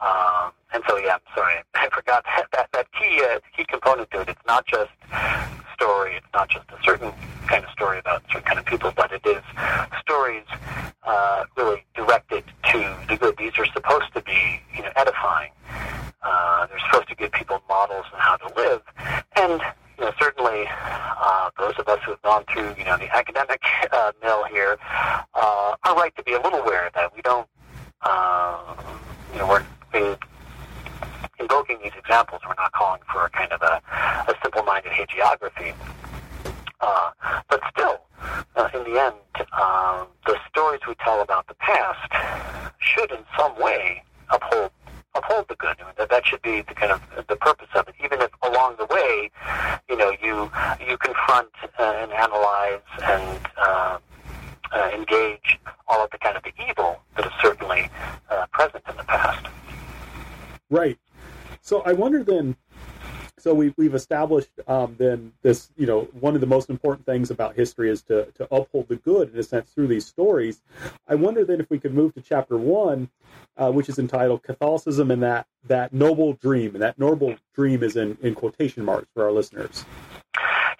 [0.01, 4.09] Um, and so, yeah, I'm sorry, I forgot that that, that key uh, key component
[4.11, 4.29] to it.
[4.29, 4.91] It's not just
[5.81, 6.15] story.
[6.15, 7.11] It's not just a certain
[7.47, 9.41] kind of story about certain kind of people, but it is
[9.99, 10.45] stories
[11.03, 13.35] uh, really directed to the good.
[13.37, 15.51] These are supposed to be, you know, edifying.
[16.21, 18.81] Uh, they're supposed to give people models on how to live,
[19.35, 19.59] and
[19.97, 23.61] you know, certainly uh, those of us who have gone through, you know, the academic
[23.91, 24.77] uh, mill here
[25.33, 27.15] uh, are right to be a little aware that.
[27.15, 27.47] We don't,
[28.03, 28.75] uh,
[29.33, 29.65] you know, we're
[29.95, 30.15] in,
[31.41, 32.41] invoking these examples.
[32.47, 33.81] We're not calling for a kind of a,
[34.31, 35.73] a simple-minded hagiography.
[36.79, 37.11] Uh,
[37.49, 38.01] but still,
[38.55, 42.11] uh, in the end, uh, the stories we tell about the past
[42.79, 44.71] should, in some way, uphold
[45.13, 45.75] uphold the good.
[45.81, 47.95] I mean, that that should be the kind of the purpose of it.
[48.03, 49.29] Even if along the way,
[49.89, 50.49] you know, you
[50.87, 53.97] you confront and analyze and uh,
[54.71, 57.89] uh, engage all of the kind of the evil that is certainly
[58.29, 59.47] uh, present in the past.
[60.69, 60.97] Right.
[61.71, 62.57] So I wonder then.
[63.39, 67.31] So we, we've established um, then this, you know, one of the most important things
[67.31, 70.61] about history is to, to uphold the good in a sense through these stories.
[71.07, 73.09] I wonder then if we could move to chapter one,
[73.55, 76.73] uh, which is entitled Catholicism and that, that noble dream.
[76.73, 79.85] And that noble dream is in, in quotation marks for our listeners.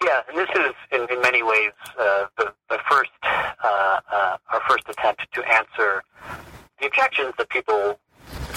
[0.03, 4.61] Yeah, and this is in, in many ways uh, the, the first, uh, uh our
[4.67, 6.03] first attempt to answer
[6.81, 7.97] the objections that people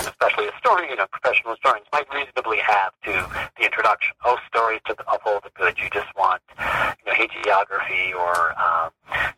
[0.01, 3.13] especially historians, you know, professional historians, might reasonably have to
[3.59, 4.15] the introduction.
[4.25, 5.79] Oh, stories to uphold the good.
[5.79, 8.91] You just want, you know, hagiography or um,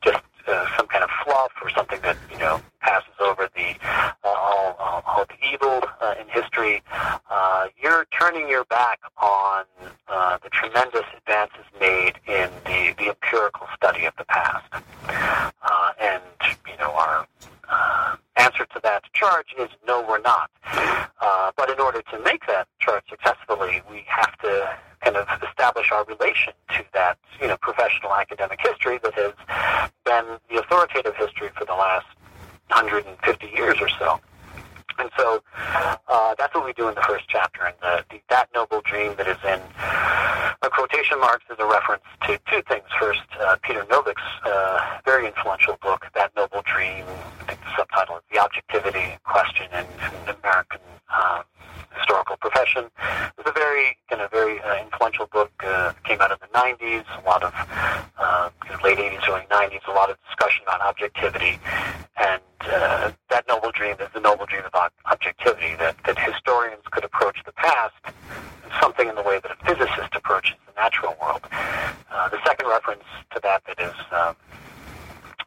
[0.03, 4.29] just uh, some kind of fluff or something that you know passes over the uh,
[4.29, 6.83] all, all, all the evil uh, in history.
[7.31, 9.65] Uh, you're turning your back on
[10.09, 14.73] uh, the tremendous advances made in the, the empirical study of the past,
[15.09, 16.23] uh, and
[16.67, 17.27] you know our
[18.37, 20.51] answer to that charge is no, we're not.
[21.21, 25.91] Uh, but in order to make that charge successfully, we have to kind of establish
[25.93, 29.33] our relation to that, you know, professional academic history that has
[30.05, 32.07] been the authoritative history for the last
[32.69, 34.21] 150 years or so.
[34.99, 35.43] And so
[36.09, 37.65] uh, that's what we do in the first chapter.
[37.65, 39.61] And the, the, that noble dream that is in
[40.63, 42.85] a quotation marks is a reference to two things.
[42.99, 47.05] First, uh, Peter Novick's uh, very influential book, That Noble Dream.
[47.41, 50.81] I think the subtitle is The Objectivity Question in, in American
[51.13, 51.43] um,
[51.95, 52.91] Historical Profession.
[53.39, 55.53] It's a very, kind of very uh, influential book.
[55.65, 57.05] Uh, came out in the 90s.
[57.23, 57.53] A lot of
[58.19, 58.51] uh,
[58.83, 59.87] late 80s, early 90s.
[59.89, 61.59] A lot of discussion about objectivity
[62.19, 64.75] and uh, that noble dream is the noble dream of
[65.11, 67.95] objectivity, that, that historians could approach the past
[68.81, 71.41] something in the way that a physicist approaches the natural world.
[72.11, 74.37] Uh, the second reference to that that is um,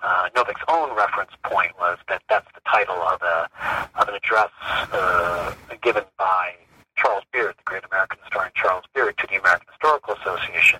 [0.01, 3.49] uh, Novick's own reference point was that that's the title of, a,
[3.95, 4.49] of an address
[4.93, 6.53] uh, given by
[6.95, 10.79] Charles Beard, the great American historian Charles Beard, to the American Historical Association,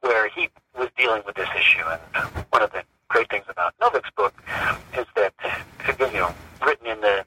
[0.00, 1.84] where he was dealing with this issue.
[2.14, 4.34] And one of the great things about Novick's book
[4.96, 5.34] is that,
[5.98, 7.24] you know, written in the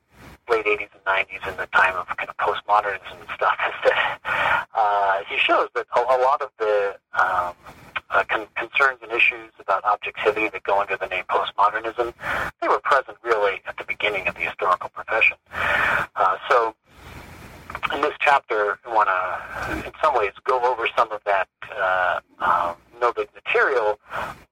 [0.65, 4.67] late 80s and 90s in the time of kind of postmodernism and stuff, is that
[4.75, 7.54] uh, he shows that a, a lot of the um,
[8.10, 12.13] uh, con- concerns and issues about objectivity that go under the name postmodernism,
[12.62, 15.38] they were present really at the beginning of the historical profession.
[15.54, 16.75] Uh, so
[17.93, 22.19] in this chapter, I want to, in some ways, go over some of that uh,
[22.39, 24.00] um, Novick material,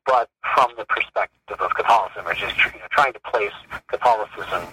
[0.06, 3.54] but from the perspective of Catholicism, or just you know, trying to place
[3.88, 4.64] Catholicism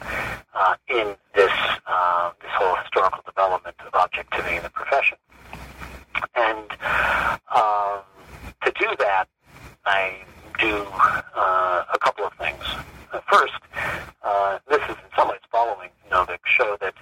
[0.54, 1.52] uh, in this
[1.86, 5.16] uh, this whole historical development of objectivity in the profession.
[6.34, 6.70] And
[7.54, 8.00] um,
[8.64, 9.26] to do that,
[9.86, 10.18] I
[10.58, 10.86] do
[11.34, 12.62] uh, a couple of things.
[13.30, 13.54] First,
[14.22, 16.94] uh, this is in some ways following Novick, show that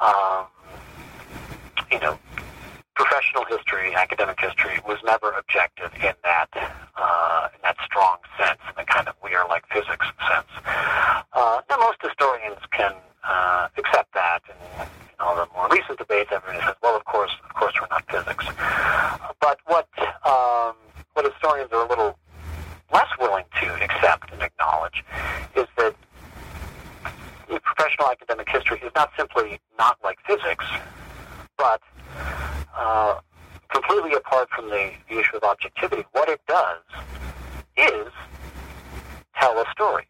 [0.00, 0.46] um,
[1.92, 2.18] you know
[2.94, 6.48] professional history, academic history, was never objective in that
[6.96, 10.48] uh, in that strong sense, in the kind of we are like physics sense.
[11.32, 16.30] Uh, now, most historians can uh, accept that, and you know, the more recent debates,
[16.32, 18.44] everyone says, well, of course, of course, we're not physics.
[19.40, 19.88] But what
[20.24, 20.74] um,
[21.14, 22.18] what historians are a little
[22.92, 25.04] less willing to accept and acknowledge
[25.56, 25.94] is that
[27.62, 30.64] professional academic history is not simply not like physics,
[31.56, 31.80] but
[32.76, 33.18] uh,
[33.68, 36.82] completely apart from the, the issue of objectivity, what it does
[37.76, 38.12] is
[39.38, 40.06] tell a story.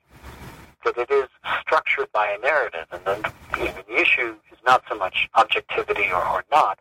[0.84, 1.28] That it is
[1.60, 3.22] structured by a narrative, and then
[3.64, 6.78] know, the issue is not so much objectivity or, or not,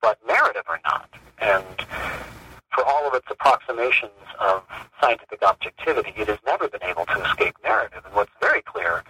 [0.00, 1.08] but narrative or not.
[1.40, 1.64] And
[2.74, 4.62] for all of its approximations of
[5.00, 8.02] scientific objectivity, it has never been able to escape narrative.
[8.04, 9.02] And what's very clear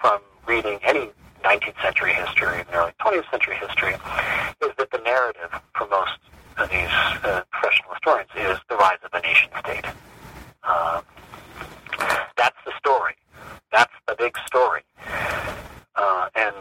[0.00, 1.10] from reading any
[1.44, 6.18] 19th century history and early 20th century history is that the narrative for most
[6.56, 6.88] of these
[7.24, 9.84] uh, professional historians is the rise of the nation state.
[10.62, 11.02] Uh,
[12.36, 13.14] that's the story.
[13.70, 14.82] That's the big story.
[15.96, 16.54] Uh, and,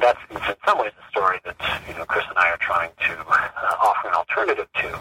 [0.00, 1.54] that's in some ways the story that
[1.86, 4.94] you know Chris and I are trying to uh, offer an alternative to.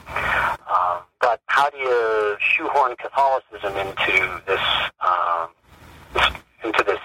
[0.71, 4.61] Um, but how do you shoehorn Catholicism into this,
[5.01, 5.49] um,
[6.63, 6.99] into this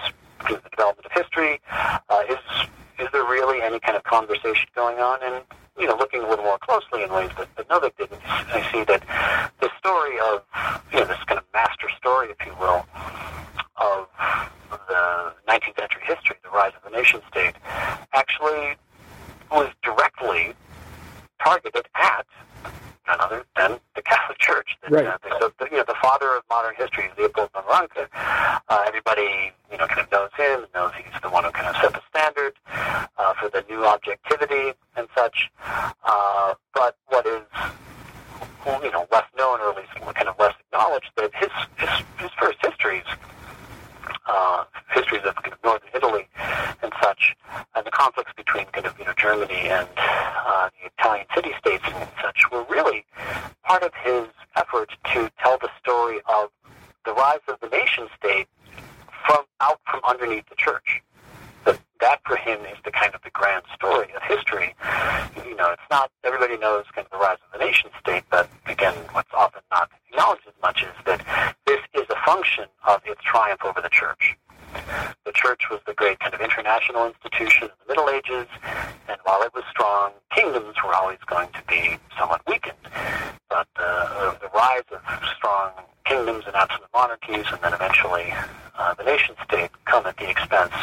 [0.55, 1.59] the development of history?
[1.71, 2.37] Uh, is
[2.99, 5.19] is there really any kind of conversation going on?
[5.21, 5.43] And
[5.77, 8.83] you know, looking a little more closely in ways that, that Novick didn't, I see
[8.85, 9.03] that
[9.61, 10.43] the story of
[10.91, 12.85] you know this kind of master story, if you will,
[13.77, 14.07] of
[14.87, 17.55] the 19th century history, the rise of the nation state,
[18.13, 18.75] actually
[19.51, 20.53] was directly
[21.39, 22.25] targeted at
[23.07, 24.77] none other than the Catholic Church.
[24.81, 25.07] That, right.
[25.07, 28.07] Uh, the, the, you know, the father of modern history is Leopold von Ranke.
[28.13, 31.81] Uh, everybody, you know, kind of knows him, knows he's the one who kind of
[31.81, 32.53] set the standard
[33.17, 35.49] uh, for the new objectivity and such.
[36.05, 37.41] Uh, but what is,
[38.83, 42.31] you know, less known, or at least kind of less acknowledged, that his his, his
[42.39, 43.05] first histories
[44.27, 46.27] uh, histories of kind of northern Italy
[46.81, 47.35] and such,
[47.75, 52.07] and the conflicts between kind of you know Germany and uh, the Italian city-states and
[52.21, 53.05] such were really
[53.63, 56.49] part of his effort to tell the story of
[57.05, 58.47] the rise of the nation-state
[59.25, 61.01] from out from underneath the church.
[61.65, 64.75] That that for him is the kind of the grand story of history.
[65.45, 68.93] You know, it's not everybody knows kind of the rise of the nation-state, but again,
[69.11, 71.25] what's often not acknowledged as much is that
[71.65, 74.35] this is a function of its triumph over the church.
[75.25, 78.47] The church was the great kind of international institution in the Middle Ages,
[79.07, 82.77] and while it was strong, kingdoms were always going to be somewhat weakened.
[83.49, 85.01] But uh, the rise of
[85.37, 85.71] strong
[86.05, 88.33] kingdoms and absolute monarchies, and then eventually
[88.77, 90.73] uh, the nation state, come at the expense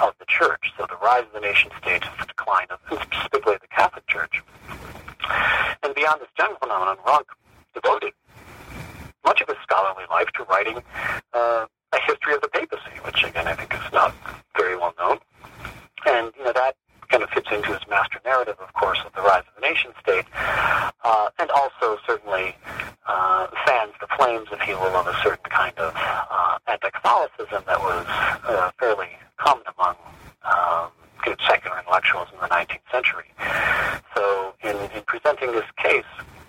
[0.00, 0.72] of the church.
[0.76, 4.42] So the rise of the nation state is the decline of, specifically the Catholic Church.
[5.82, 7.28] And beyond this general phenomenon, Ranke
[7.74, 8.12] devoted
[9.24, 10.82] much of his scholarly life to writing
[11.34, 14.14] uh, a history of the papacy, which again I think is not
[14.56, 15.18] very well known.
[16.06, 16.76] And you know that
[17.08, 19.90] kind of fits into his master narrative, of course, of the rise of the nation
[20.00, 22.54] state, uh, and also certainly
[23.06, 27.80] uh, fans the flames, if you will, of a certain kind of uh, anti-Catholicism that
[27.80, 29.08] was uh, fairly
[29.38, 29.96] common among
[30.44, 30.90] um,
[31.24, 33.26] good secular intellectuals in the 19th century.
[34.14, 36.04] So, in, in presenting this case,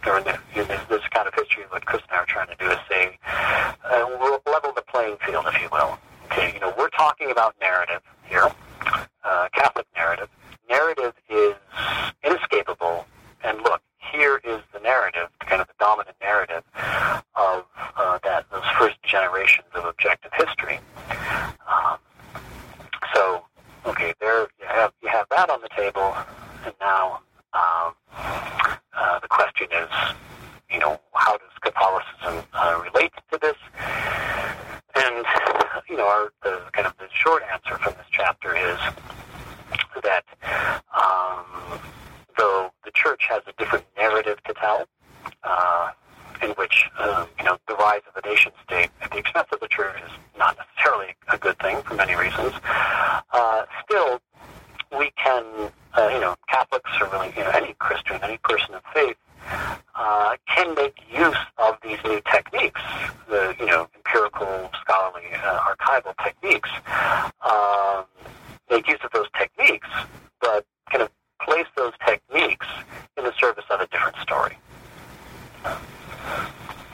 [0.06, 2.48] or in, the, in this, this kind of history, what Chris and I are trying
[2.48, 5.98] to do is say, uh, we'll level the playing field, if you will.
[6.26, 8.50] Okay, you know, we're talking about narrative here,
[9.24, 10.30] uh, Catholic narrative.
[10.70, 11.56] Narrative is
[12.24, 13.06] inescapable,
[13.44, 13.82] and look,
[14.12, 16.64] here is the narrative, kind of the dominant narrative
[17.36, 17.66] of
[17.98, 20.80] uh, that those first generations of objective history.
[21.68, 21.98] Um,
[23.14, 23.44] so,
[23.86, 26.16] okay, there you have you have that on the table,
[26.66, 27.20] and now
[27.54, 29.89] um, uh, the question is,
[30.70, 33.58] you know, how does Catholicism uh, relate to this?
[34.96, 35.26] And
[35.89, 38.80] you know, our, the kind of the short answer from this chapter is
[40.04, 40.24] that
[40.96, 41.80] um,
[42.38, 43.22] though the church
[44.54, 44.88] to tell,
[45.44, 45.89] uh,
[46.42, 49.60] in which um, you know the rise of the nation state at the expense of
[49.60, 52.54] the church is not necessarily a good thing for many reasons.
[53.34, 54.20] Uh, still,
[54.98, 55.44] we can,
[55.98, 59.18] uh, you know, Catholics or really you know any Christian, any person of faith.
[59.96, 62.82] Uh, can make use of these new techniques,
[63.30, 66.70] the you know empirical, scholarly, uh, archival techniques.
[67.42, 68.06] Um,
[68.70, 69.88] make use of those techniques,
[70.39, 71.10] but kind of
[71.42, 72.68] place those techniques
[73.18, 74.58] in the service of a different story.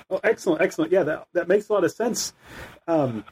[0.09, 0.19] Oh,
[0.77, 0.91] excellent.
[0.91, 2.33] Yeah, that that makes a lot of sense
[2.87, 3.23] um,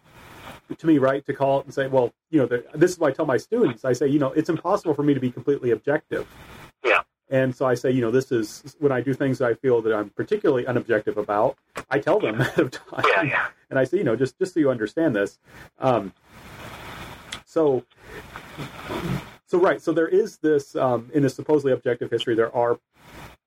[0.78, 1.26] to me, right?
[1.26, 3.86] To call it and say, well, you know, this is what I tell my students.
[3.86, 6.28] I say, you know, it's impossible for me to be completely objective.
[6.84, 7.02] Yeah.
[7.30, 9.82] And so I say, you know, this is when I do things that I feel
[9.82, 11.58] that I'm particularly unobjective about.
[11.89, 13.48] I tell them ahead of time, Yeah, yeah.
[13.70, 15.39] and I say, you know, just just so you understand this.
[15.80, 16.14] Um,
[17.46, 17.84] so,
[19.48, 22.36] so right, so there is this um, in this supposedly objective history.
[22.36, 22.80] There are,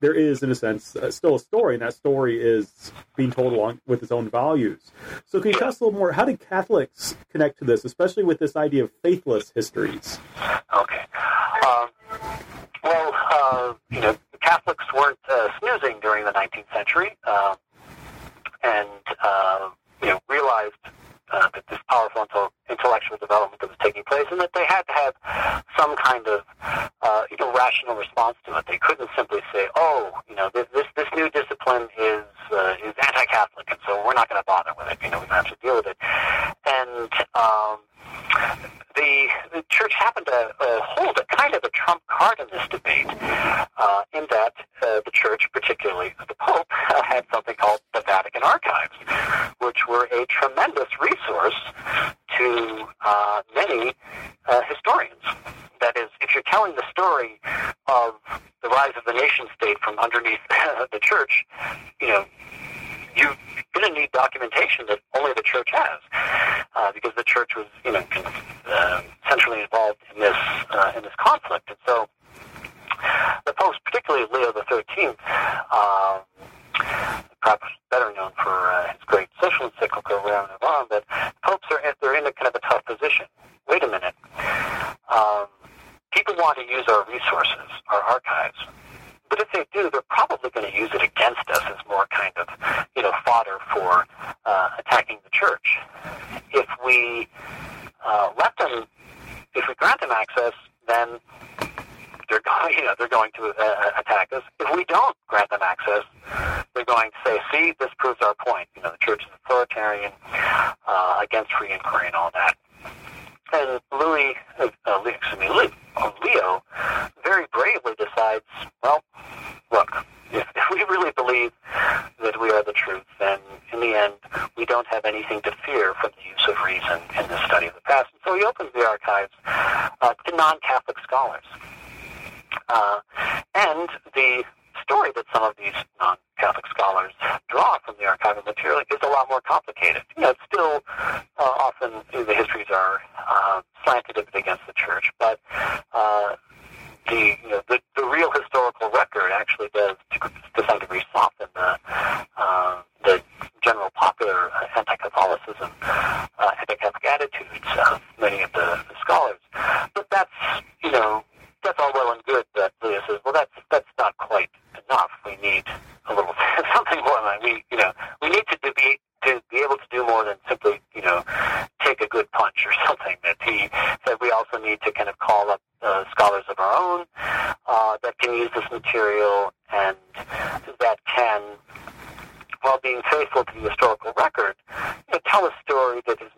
[0.00, 3.52] there is in a sense uh, still a story, and that story is being told
[3.52, 4.92] along with its own values.
[5.26, 6.12] So, can you tell us a little more?
[6.12, 10.18] How did Catholics connect to this, especially with this idea of faithless histories?
[10.76, 11.04] Okay.
[11.66, 11.88] Um,
[12.84, 17.56] well, uh, you know, Catholics weren't uh, snoozing during the 19th century, um,
[18.62, 18.88] and
[19.22, 19.70] uh,
[20.02, 20.74] you know realized
[21.32, 24.92] uh, this powerful intel- intellectual development that was taking place, and that they had to
[24.92, 26.42] have some kind of
[27.02, 28.64] uh, you know rational response to it.
[28.66, 32.94] They couldn't simply say, "Oh, you know, this this, this new discipline is uh, is
[33.06, 34.98] anti-Catholic, and so we're not going to bother with it.
[35.02, 35.96] You know, we don't have to deal with it."
[36.66, 37.78] And um,
[38.98, 42.66] the, the church happened to uh, hold a kind of a trump card in this
[42.68, 48.02] debate, uh, in that uh, the church, particularly the Pope, uh, had something called the
[48.06, 48.92] Vatican Archives,
[50.18, 51.54] a tremendous resource
[52.36, 53.94] to uh, many
[54.48, 55.22] uh, historians.
[55.80, 57.40] That is, if you're telling the story
[57.86, 58.14] of
[58.62, 60.40] the rise of the nation state from underneath
[60.92, 61.46] the church,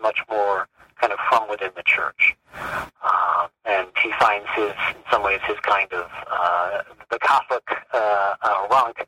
[0.03, 0.69] much more
[1.01, 2.37] kind of from within the church.
[2.55, 8.35] Uh, and he finds his, in some ways, his kind of uh, the Catholic uh,
[8.43, 9.07] uh, Ranke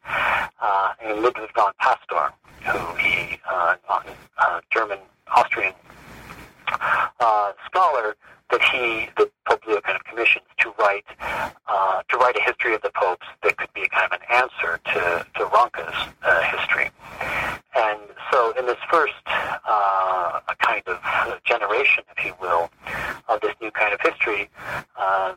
[0.60, 2.32] uh, in Ludwig von Pastor,
[2.64, 4.98] who he, uh, uh, German
[5.34, 5.74] Austrian
[7.20, 8.16] uh, scholar,
[8.50, 11.04] that he, the Pope Leo, kind of commissions to write
[11.66, 14.26] uh, to write a history of the popes that could be a kind of an
[14.30, 16.90] answer to to Ranke's uh, history.
[17.74, 17.98] And
[18.30, 20.98] so, in this first uh, a kind of
[21.44, 22.70] generation, if you will,
[23.28, 24.50] of this new kind of history,
[24.98, 25.34] uh,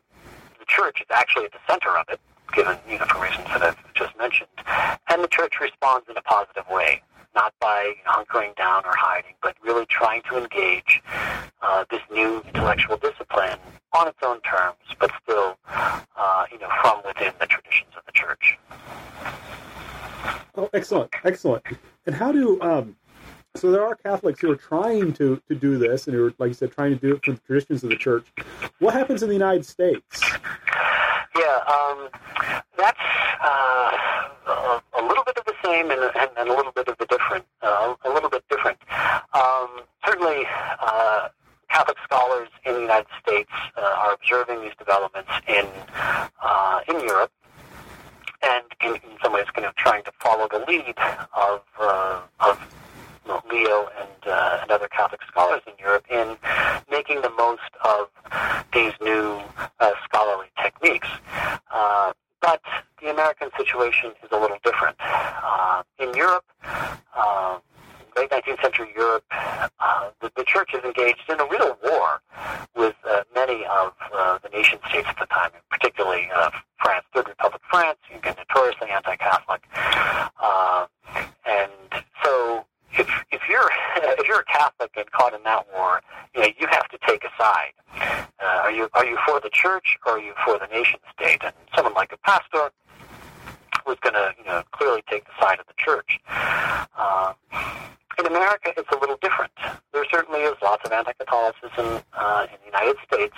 [0.60, 2.20] the church is actually at the center of it,
[2.54, 4.50] given you know for reasons that I've just mentioned,
[5.10, 7.02] and the church responds in a positive way
[7.36, 11.02] not by you know, hunkering down or hiding, but really trying to engage
[11.62, 13.60] uh, this new intellectual discipline
[13.94, 18.12] on its own terms, but still, uh, you know, from within the traditions of the
[18.12, 18.58] church.
[20.56, 21.64] Oh, excellent, excellent.
[22.06, 22.96] And how do um,
[23.56, 23.96] so there are
[24.26, 26.98] Catholics who are trying to to do this, and who are, like you said, trying
[26.98, 28.26] to do it from the traditions of the church.
[28.80, 30.22] What happens in the United States?
[31.38, 32.10] Yeah, um,
[32.76, 33.00] that's
[33.44, 37.06] uh, a, little bit of the same and, and, and a little bit of the
[37.06, 37.46] different.
[37.62, 38.80] Uh, a little bit different.
[39.34, 40.46] Um, certainly,
[40.80, 41.28] uh,
[41.70, 45.68] Catholic scholars in the United States uh, are observing these developments in
[46.42, 47.32] uh, in Europe,
[48.42, 50.96] and in, in some ways, kind of trying to follow the lead
[51.36, 52.60] of uh, of
[53.52, 56.38] Leo and uh, and other Catholic scholars in Europe in
[56.90, 58.08] making the most of
[58.74, 59.40] these new
[59.80, 61.08] uh, scholarly techniques.
[61.72, 62.62] Uh, but
[63.02, 64.96] the American situation is a little different.
[65.00, 66.46] Uh, in Europe,
[67.16, 67.60] uh,
[68.16, 72.22] late 19th century Europe, uh, the, the church is engaged in a real war
[72.76, 73.94] with uh, many of
[74.44, 76.28] the nation states at the time, particularly
[76.82, 79.64] France, Third Republic France, again, notoriously anti-Catholic.
[81.48, 81.72] And
[82.24, 82.66] so
[82.98, 83.70] if, if you're
[84.20, 86.02] if you're a Catholic and caught in that war,
[86.34, 87.74] you know you have to take a side.
[88.40, 91.42] Uh, are you are you for the church or are you for the nation state?
[91.44, 92.72] And someone like a Pastor
[93.86, 96.20] was going to you know clearly take the side of the church.
[96.98, 97.34] Uh,
[98.18, 99.52] in America, it's a little different.
[99.92, 103.36] There certainly is lots of anti-Catholicism uh, in the United States,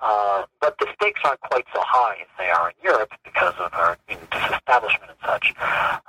[0.00, 3.74] uh, but the stakes aren't quite so high as they are in Europe because of
[3.74, 5.54] our you know, disestablishment and such.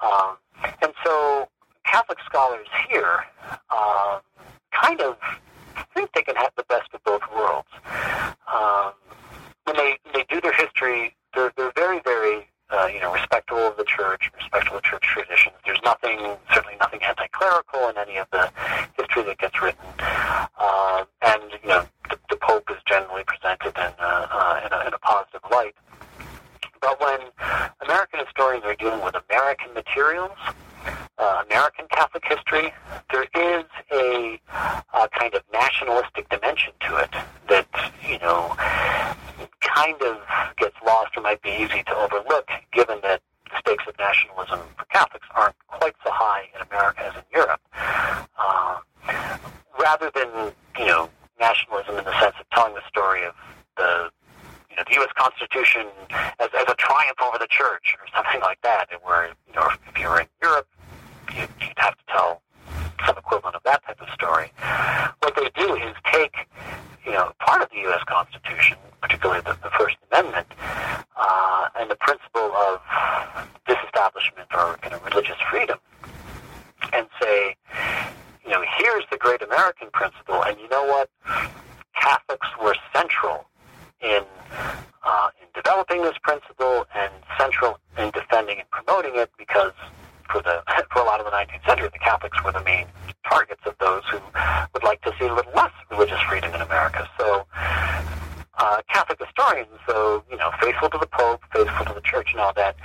[0.02, 0.38] Um,
[0.82, 1.50] and so
[1.88, 3.24] Catholic scholars here
[3.72, 4.20] um,
[4.72, 5.18] kind of
[5.96, 7.68] think they can have the best of both worlds.
[8.54, 8.92] Um,
[9.64, 13.78] when they, they do their history, they're, they're very, very uh, you know, respectful of
[13.78, 15.56] the church, respectful of church traditions.
[15.66, 16.20] There's nothing,
[16.54, 18.52] certainly nothing anti-clerical in any of the
[18.98, 19.86] history that gets written.
[20.00, 24.88] Uh, and, you know, the, the Pope is generally presented in, uh, uh, in, a,
[24.88, 25.76] in a positive light.
[26.82, 27.20] But when
[27.82, 30.38] American historians are dealing with American materials,
[31.18, 32.74] uh, American Catholic history,
[33.12, 34.40] there is a,
[34.94, 37.14] a kind of nationalistic dimension to it
[37.50, 37.68] that,
[38.08, 38.56] you know,
[39.62, 40.18] kind of
[40.58, 44.86] gets lost or might be easy to overlook given that the stakes of nationalism for
[44.86, 47.62] Catholics aren't quite so high in America as in Europe.
[48.38, 48.80] Uh,
[49.80, 51.10] rather than, you know,
[51.40, 53.34] nationalism in the sense of telling the story of
[53.78, 54.10] the
[54.70, 55.10] you know, the U.S.
[55.16, 55.88] Constitution
[56.40, 60.00] as, as a triumph over the church or something like that, where, you know, if
[60.00, 60.68] you were in Europe,
[61.36, 62.42] you'd, you'd have to tell
[63.06, 64.52] some equivalent of that type of story.
[65.20, 66.36] What they do is take,
[67.06, 68.02] you know, part of the U.S.
[68.08, 70.48] Constitution, particularly the, the First Amendment,
[71.16, 72.82] uh, and the principle of
[73.68, 75.78] disestablishment or kind of religious freedom,
[76.94, 77.56] and say,
[78.44, 81.10] you know, here's the great American principle, and you know what?
[82.00, 83.46] Catholics were central
[84.02, 84.24] in
[85.04, 89.74] uh, in developing this principle and central in defending and promoting it because
[90.32, 92.88] for the for a lot of the 19th century, the Catholics were the main
[93.28, 94.20] targets of those who
[94.74, 97.08] would like to see a little less religious freedom in America.
[97.20, 97.46] So.
[98.60, 102.42] Uh, Catholic historians, though, you know, faithful to the Pope, faithful to the Church and
[102.42, 102.76] all that,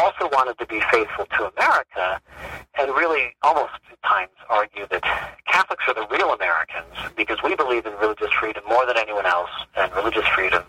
[0.00, 2.20] also wanted to be faithful to America
[2.78, 5.02] and really almost at times argue that
[5.46, 9.50] Catholics are the real Americans because we believe in religious freedom more than anyone else,
[9.76, 10.64] and religious freedom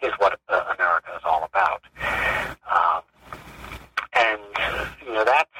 [0.00, 1.82] is what uh, America is all about.
[2.72, 3.02] Um,
[4.18, 4.40] and,
[5.06, 5.50] you know, that's,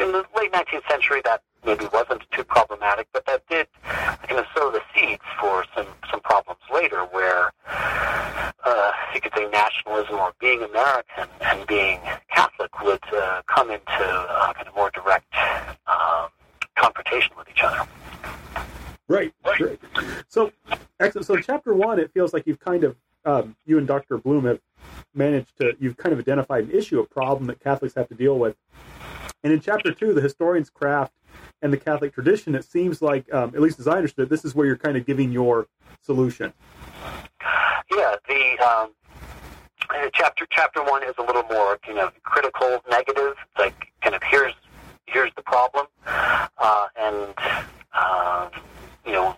[0.00, 4.46] in the late 19th century, that maybe wasn't too problematic, but that did kind of
[4.54, 10.32] sow the seeds for some, some problems later where uh, you could say nationalism or
[10.40, 11.98] being American and being
[12.32, 15.32] Catholic would uh, come into uh, kind of more direct
[15.86, 16.28] um,
[16.76, 17.88] confrontation with each other.
[19.08, 19.78] Right, right.
[20.28, 20.52] So,
[21.00, 21.26] excellent.
[21.26, 24.18] So, chapter one, it feels like you've kind of um, you and Dr.
[24.18, 24.60] Blum have
[25.14, 28.38] managed to you've kind of identified an issue, a problem that Catholics have to deal
[28.38, 28.56] with.
[29.42, 31.12] And in chapter two, the historian's craft
[31.62, 34.44] and the Catholic tradition, it seems like, um, at least as I understood, it, this
[34.44, 35.66] is where you're kind of giving your
[36.02, 36.52] solution.
[37.94, 38.90] Yeah, the um,
[40.12, 43.34] chapter chapter one is a little more you know critical, negative.
[43.58, 44.54] Like kind of here's
[45.06, 47.34] here's the problem, uh, and
[47.92, 48.48] uh,
[49.04, 49.36] you know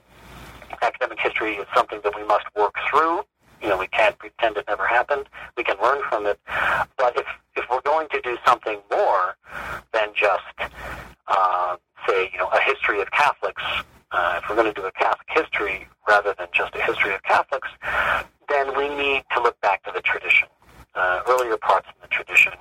[0.83, 3.23] academic history is something that we must work through.
[3.63, 5.29] You know, we can't pretend it never happened.
[5.57, 6.39] We can learn from it.
[6.97, 9.37] But if if we're going to do something more
[9.93, 10.71] than just
[11.27, 13.63] uh, say, you know, a history of Catholics,
[14.13, 17.23] uh, if we're going to do a Catholic history rather than just a history of
[17.25, 17.69] Catholics,
[18.49, 20.49] then we need to look back to the tradition,
[20.95, 22.53] uh, earlier parts in the tradition,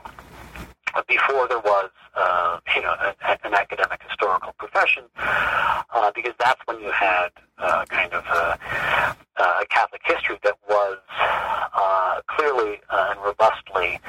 [1.07, 6.79] before there was, uh, you know, an, an academic historical profession, uh, because that's when
[6.79, 8.59] you had uh, kind of a,
[9.37, 10.97] a Catholic history that was
[11.73, 13.99] uh, clearly uh, and robustly,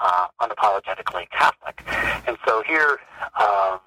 [0.00, 1.82] uh, unapologetically Catholic.
[2.26, 2.98] And so here,
[3.38, 3.80] um,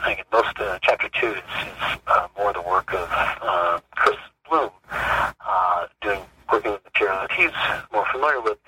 [0.00, 4.16] I think most uh, chapter two is, is uh, more the work of uh, Chris
[4.48, 6.20] Blum, uh, doing
[6.52, 7.50] working with material that he's
[7.92, 8.58] more familiar with.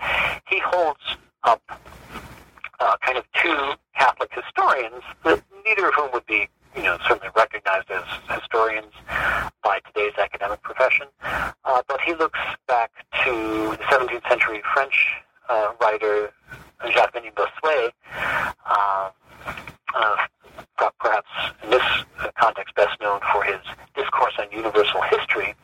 [0.48, 1.62] He holds up
[2.80, 5.02] uh, kind of two Catholic historians,
[5.64, 8.92] neither of whom would be, you know, certainly recognized as historians
[9.62, 11.06] by today's academic profession.
[11.22, 12.90] Uh, but he looks back
[13.24, 15.08] to the 17th century French
[15.48, 16.32] uh, writer
[16.90, 17.92] Jacques-Bénigne Bossuet,
[19.94, 20.16] uh,
[20.78, 21.28] uh, perhaps
[21.62, 21.82] in this
[22.38, 23.60] context best known for his
[23.94, 25.54] discourse on universal history,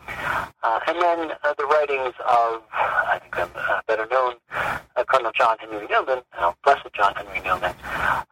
[0.63, 5.33] uh, and then uh, the writings of, I think I'm uh, better known, uh, Cardinal
[5.33, 7.75] John Henry Newman, uh, Blessed John Henry Newman,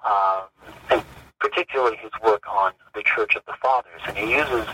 [0.04, 0.42] um,
[0.90, 1.02] and
[1.40, 4.00] particularly his work on the Church of the Fathers.
[4.06, 4.66] And he uses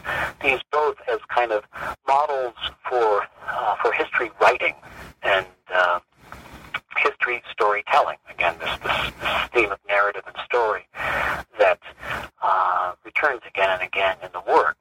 [0.43, 1.65] these both as kind of
[2.07, 2.55] models
[2.89, 4.75] for, uh, for history writing
[5.23, 6.01] and uh,
[6.97, 8.19] history storytelling.
[8.31, 10.87] Again, this, this, this theme of narrative and story
[11.59, 11.81] that
[12.43, 14.80] uh, returns again and again in the work.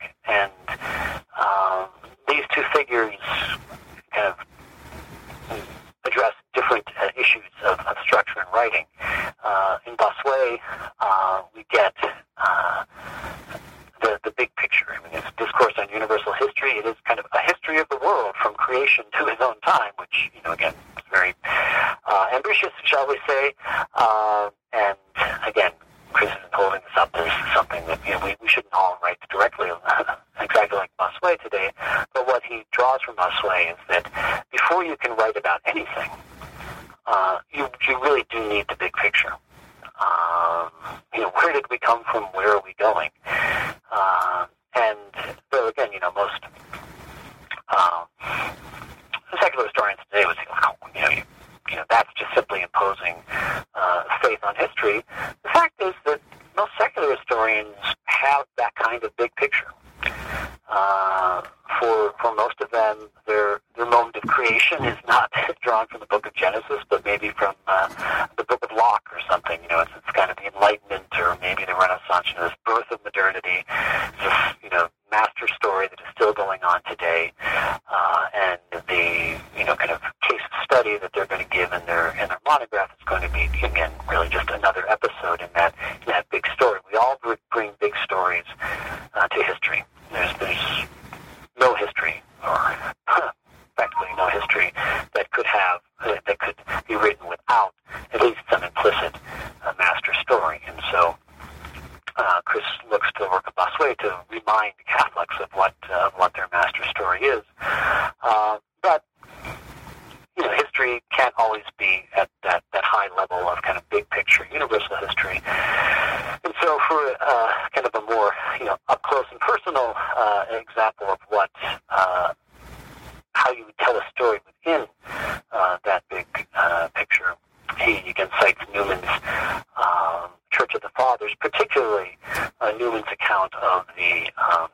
[133.11, 134.67] Account of the um,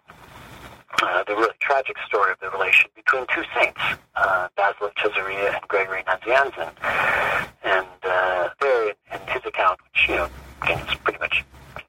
[1.01, 3.81] uh, the really tragic story of the relation between two saints,
[4.15, 6.71] uh, Basil of Caesarea and Gregory Nazianzen.
[7.63, 10.29] And uh, there, in his account, which you know,
[10.69, 11.43] is pretty much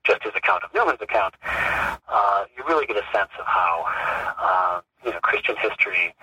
[0.05, 3.85] just his account of Newman's account, uh, you really get a sense of how
[4.39, 6.15] uh, you know Christian history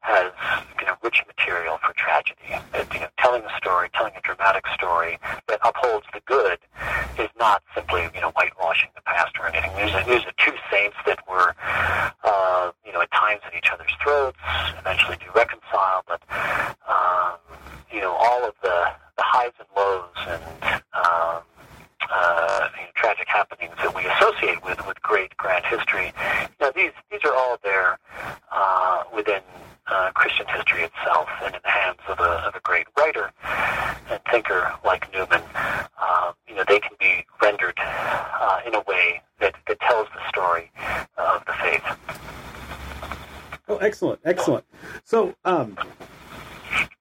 [0.00, 0.32] has
[0.80, 2.56] you know rich material for tragedy.
[2.72, 6.58] That, you know, telling a story, telling a dramatic story that upholds the good
[7.18, 9.70] is not simply you know whitewashing the past or anything.
[9.76, 11.54] These are, these are two saints that were
[12.24, 14.38] uh, you know at times at each other's throats,
[14.78, 16.20] eventually do reconcile, but
[16.88, 17.36] um,
[17.92, 18.86] you know all of the
[19.16, 21.42] the highs and lows and um,
[22.10, 26.12] uh, you know, tragic happenings that we associate with with great grand history.
[26.60, 27.98] You know, these these are all there
[28.52, 29.42] uh, within
[29.86, 33.30] uh, Christian history itself, and in the hands of a of a great writer
[34.10, 35.42] and thinker like Newman.
[36.00, 40.28] Um, you know, they can be rendered uh, in a way that that tells the
[40.28, 40.70] story
[41.16, 41.82] of the faith.
[43.68, 44.64] Oh, excellent, excellent.
[45.04, 45.78] So, um,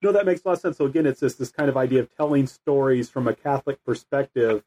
[0.02, 0.78] no, that makes a lot of sense.
[0.78, 4.64] So again, it's this this kind of idea of telling stories from a Catholic perspective,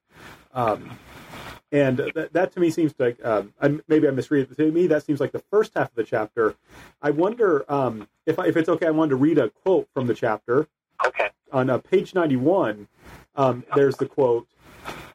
[0.53, 0.99] um,
[1.71, 4.57] and that, that to me seems like um, I, maybe I misread it.
[4.57, 6.55] To me, that seems like the first half of the chapter.
[7.01, 8.87] I wonder um, if I, if it's okay.
[8.87, 10.69] I wanted to read a quote from the chapter.
[11.05, 11.31] Okay.
[11.53, 12.89] On uh, page ninety one,
[13.37, 14.47] um, there's the quote: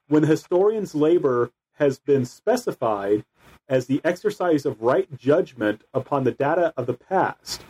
[0.07, 3.23] "When the historian's labor has been specified."
[3.69, 7.63] as the exercise of right judgment upon the data of the past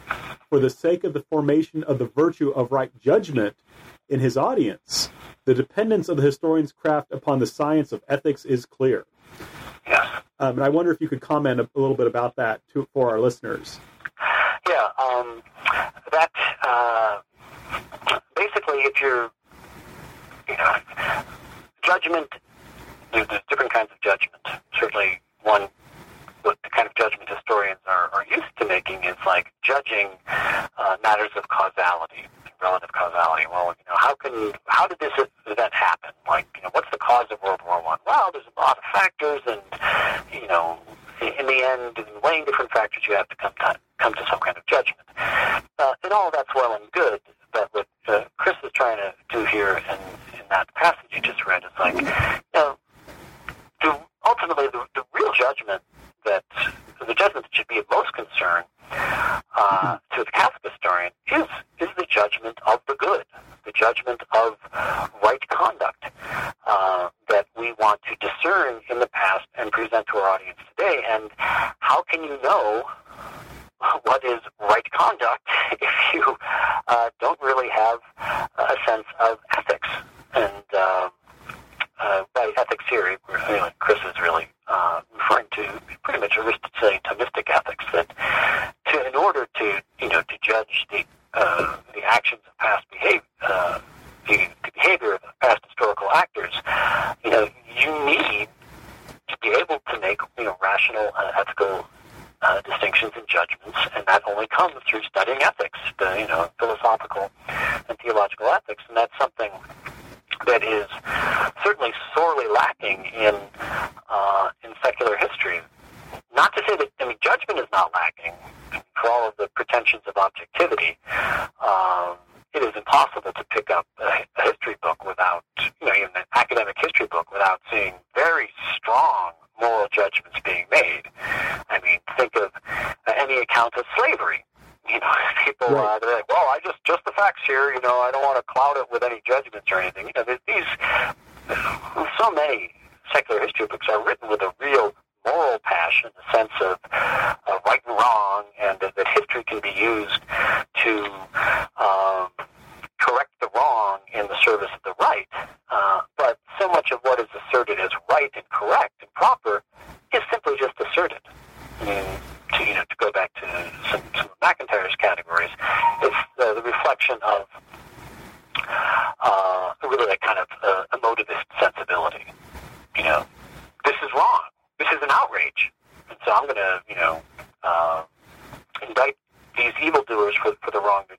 [0.49, 3.55] for the sake of the formation of the virtue of right judgment
[4.09, 5.09] in his audience,
[5.45, 9.05] the dependence of the historian's craft upon the science of ethics is clear.
[9.87, 10.07] Yes.
[10.39, 12.87] Um, and I wonder if you could comment a, a little bit about that to,
[12.93, 13.79] for our listeners.
[14.69, 15.41] Yeah, um,
[16.11, 16.31] that
[16.63, 17.19] uh,
[18.35, 19.31] basically, if you're
[20.47, 20.75] you know,
[21.83, 22.27] judgment,
[23.13, 24.61] there's, there's different kinds of judgment.
[24.79, 25.67] Certainly, one
[26.47, 30.95] what the kind of judgment historians are, are used to making is like judging uh,
[31.03, 32.23] matters of causality,
[32.61, 33.43] relative causality.
[33.51, 35.11] Well, you know, how can how did this
[35.45, 36.11] event happen?
[36.25, 37.99] Like, you know, what's the cause of World War One?
[38.07, 39.59] Well, there's a lot of factors, and
[40.31, 40.79] you know,
[41.19, 44.39] in the end, in weighing different factors, you have to come to come to some
[44.39, 45.03] kind of judgment.
[45.17, 47.19] Uh, and all that's well and good,
[47.51, 51.45] but what uh, Chris is trying to do here in, in that passage you just
[51.45, 52.43] read is like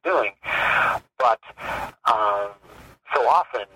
[0.09, 0.33] doing.
[1.19, 1.41] But
[2.07, 2.49] um,
[3.15, 3.67] so often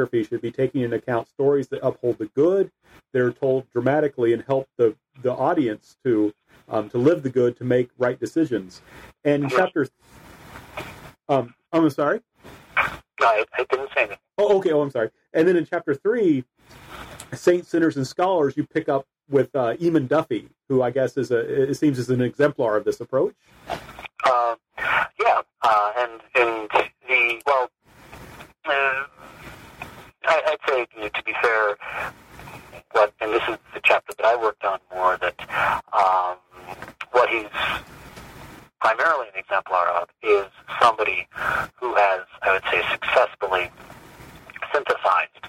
[0.00, 2.70] biography should be taking into account stories that uphold the good.
[3.12, 6.32] They're told dramatically and help the, the audience to
[6.68, 8.80] um, to live the good, to make right decisions.
[9.24, 9.88] And chapter,
[11.28, 12.20] um, oh, I'm sorry.
[12.76, 14.16] No, I, didn't say.
[14.38, 14.70] Oh, okay.
[14.70, 15.10] Oh, I'm sorry.
[15.32, 16.44] And then in chapter three,
[17.32, 21.32] saints, sinners, and scholars, you pick up with uh, Eamon Duffy, who I guess is
[21.32, 23.34] a it seems is an exemplar of this approach.
[24.24, 26.70] Uh, yeah, uh, and and
[27.08, 27.68] the well.
[28.64, 29.04] Uh,
[30.26, 31.76] I, I'd say you know, to be fair,
[32.92, 35.34] what and this is the chapter that I worked on more that
[35.92, 36.36] um,
[37.12, 37.46] what he's
[38.80, 40.46] primarily an exemplar of is
[40.80, 41.26] somebody
[41.76, 43.70] who has, I would say, successfully
[44.72, 45.46] synthesized,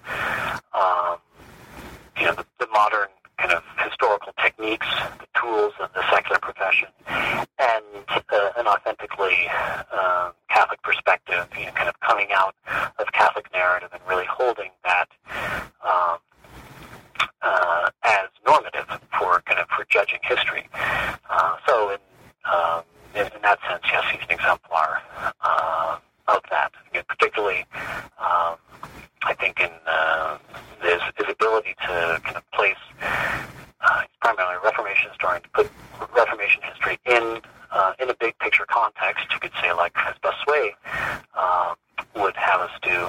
[0.74, 1.18] um,
[2.18, 3.08] you know, the, the modern
[3.42, 4.86] kind of historical techniques,
[5.20, 9.50] the tools of the secular profession, and uh, an authentically
[9.92, 12.56] uh, Catholic perspective, you know, kind of coming out
[13.00, 15.10] of Catholic narrative and really holding that
[15.84, 16.18] um,
[17.42, 18.86] uh, as normative
[19.18, 20.70] for kind of for judging history.
[21.30, 21.98] Uh, so, in,
[22.46, 22.84] um,
[23.16, 25.02] in, in that sense, yes, he's an exemplar
[25.42, 26.72] uh, of that.
[26.94, 27.66] And particularly,
[28.20, 28.56] um,
[29.24, 30.38] I think in uh,
[30.82, 35.72] his, his ability to kind of place, uh, primarily Reformation historian, to put
[36.16, 37.42] Reformation history in
[37.72, 39.26] uh, in a big picture context.
[39.32, 40.72] You could say, like as Bossuet
[41.36, 41.74] uh,
[42.16, 43.08] would have us do,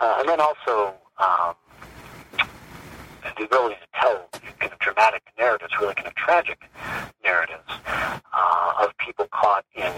[0.00, 0.94] uh, and then also.
[1.18, 1.54] Um,
[3.38, 6.58] the ability to tell kind of dramatic narratives, really kind of tragic
[7.24, 9.92] narratives uh, of people caught in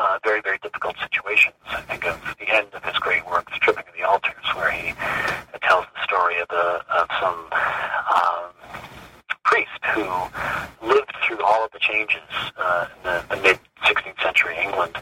[0.00, 1.54] uh, very, very difficult situations.
[1.66, 4.70] I think of the end of his great work, The Stripping of the Altars, where
[4.70, 4.94] he
[5.62, 7.38] tells the story of, the, of some
[8.16, 8.44] um,
[9.44, 10.06] priest who
[10.86, 12.22] lived through all of the changes
[12.56, 14.96] uh, in the, the mid 16th century England.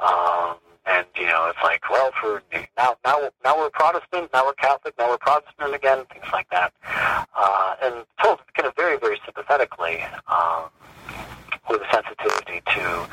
[0.00, 0.56] Um,
[0.86, 2.42] and you know, it's like, well, for
[2.76, 6.72] now, now, now we're Protestant, now we're Catholic, now we're Protestant again, things like that,
[7.36, 10.70] uh, and told kind of very, very sympathetically, um,
[11.68, 13.06] with a sensitivity to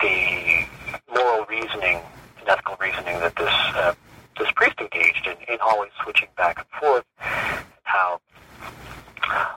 [0.00, 0.66] the
[1.14, 2.00] moral reasoning
[2.38, 3.94] and ethical reasoning that this uh,
[4.38, 7.04] this priest engaged in, in always switching back and forth,
[7.82, 8.20] how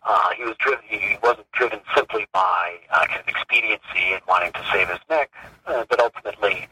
[0.03, 0.83] uh, he was driven.
[0.87, 5.31] He wasn't driven simply by uh, kind of expediency and wanting to save his neck,
[5.65, 6.67] uh, but ultimately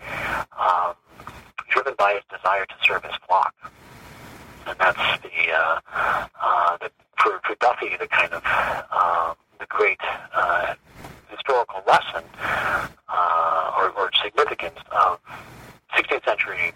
[0.60, 0.94] um,
[1.70, 3.54] driven by his desire to serve his flock.
[4.68, 5.80] And that's the, uh,
[6.42, 8.44] uh, the for, for Duffy the kind of
[8.92, 10.00] um, the great
[10.36, 10.76] uh,
[11.32, 12.24] historical lesson
[13.10, 15.20] uh, or, or significance of
[15.96, 16.74] 16th century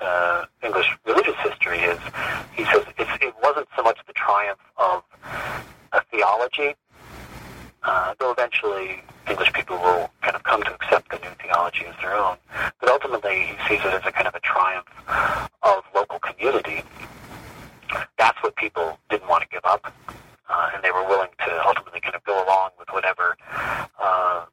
[0.00, 1.98] uh, English religious history is,
[2.54, 5.02] he says, it wasn't so much the triumph of
[5.92, 6.74] a theology,
[7.82, 11.94] uh, though eventually English people will kind of come to accept the new theology as
[12.00, 12.36] their own,
[12.80, 14.88] but ultimately he sees it as a kind of a triumph
[15.62, 16.82] of local community.
[18.18, 19.92] That's what people didn't want to give up,
[20.48, 23.36] uh, and they were willing to ultimately kind of go along with whatever
[23.98, 24.44] uh,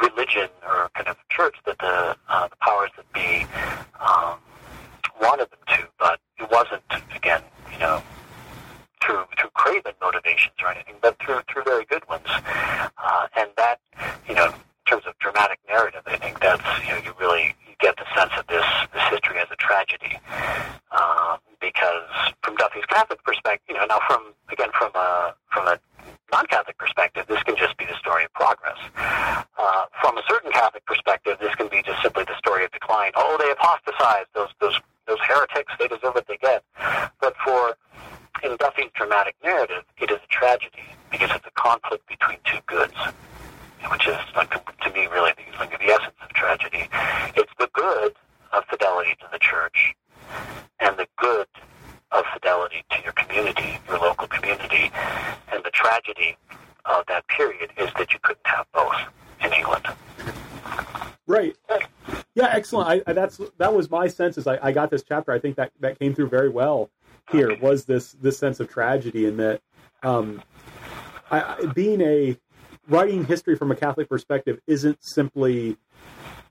[0.00, 3.46] religion or kind of church that the, uh, the powers that be
[4.00, 4.38] um,
[5.20, 6.82] wanted them to, but it wasn't,
[7.14, 8.02] again, you know,
[9.02, 12.26] through through craven motivations or anything, but through through very good ones.
[12.26, 13.80] Uh, and that,
[14.28, 17.74] you know, in terms of dramatic narrative, I think that's you know you really you
[17.80, 20.18] get the sense of this this history as a tragedy,
[20.92, 22.10] um, because
[22.42, 25.78] from Duffy's Catholic perspective, you know, now from again from a from a
[26.32, 28.78] non-Catholic perspective, this can just be the story of progress.
[28.96, 33.12] Uh, from a certain Catholic perspective, this can be just simply the story of decline.
[33.14, 34.28] Oh, they apostatized.
[34.34, 35.72] Those those those heretics.
[35.78, 36.64] They deserve what they get.
[37.20, 37.76] But for
[38.42, 42.94] in Duffy's dramatic narrative, it is a tragedy because it's a conflict between two goods,
[43.90, 46.88] which is like to me really the, like the essence of tragedy.
[47.36, 48.14] It's the good
[48.52, 49.94] of fidelity to the church
[50.80, 51.46] and the good
[52.10, 54.90] of fidelity to your community, your local community,
[55.52, 56.36] and the tragedy
[56.84, 58.94] of that period is that you couldn't have both
[59.42, 59.86] in England.
[61.26, 61.56] Right.
[62.34, 62.88] Yeah, excellent.
[62.88, 65.32] I, I, that's that was my sense as I, I got this chapter.
[65.32, 66.90] I think that that came through very well
[67.30, 69.60] here was this this sense of tragedy in that
[70.02, 70.42] um,
[71.30, 72.36] I, being a
[72.88, 75.76] writing history from a Catholic perspective isn't simply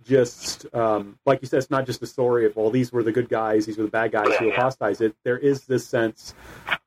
[0.04, 3.12] just um, like you said, it's not just a story of well, these were the
[3.12, 5.02] good guys, these were the bad guys who apostatized.
[5.02, 6.34] It there is this sense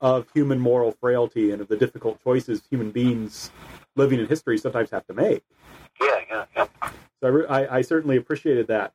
[0.01, 3.51] of human moral frailty and of the difficult choices human beings
[3.97, 5.45] living in history sometimes have to make.
[6.01, 6.67] Yeah, yeah, yeah.
[7.21, 8.93] So I, re- I, I certainly appreciated that.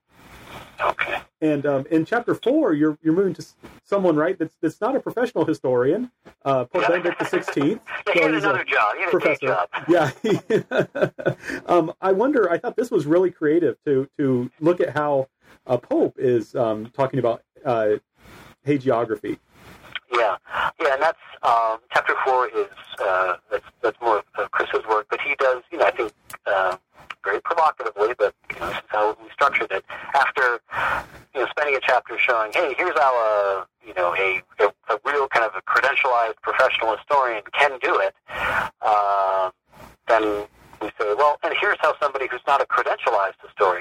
[0.81, 1.19] Okay.
[1.41, 3.45] And um, in chapter four, you're you're moving to
[3.85, 6.11] someone right that's that's not a professional historian,
[6.43, 6.87] uh, Pope.
[6.87, 7.81] Benedict the Sixteenth.
[8.07, 8.95] Yeah, he had another job.
[8.97, 9.47] He professor.
[9.47, 9.69] job.
[9.87, 10.11] Yeah.
[11.67, 12.49] um, I wonder.
[12.49, 15.27] I thought this was really creative to to look at how
[15.65, 17.91] a pope is um, talking about uh,
[18.65, 19.37] hagiography.
[20.11, 20.37] Yeah,
[20.81, 22.67] yeah, and that's um, chapter four is
[22.99, 26.11] uh, that's that's more of Chris's work, but he does, you know, I think
[26.45, 26.77] uh,
[27.23, 29.83] very provocatively, but you this is how we structured it.
[30.13, 30.59] After
[31.33, 34.99] you know, spending a chapter showing, hey, here's how a you know a, a a
[35.05, 38.15] real kind of a credentialized professional historian can do it,
[38.81, 39.51] uh,
[40.07, 40.45] then
[40.81, 43.78] we say, well, and here's how somebody who's not a credentialized historian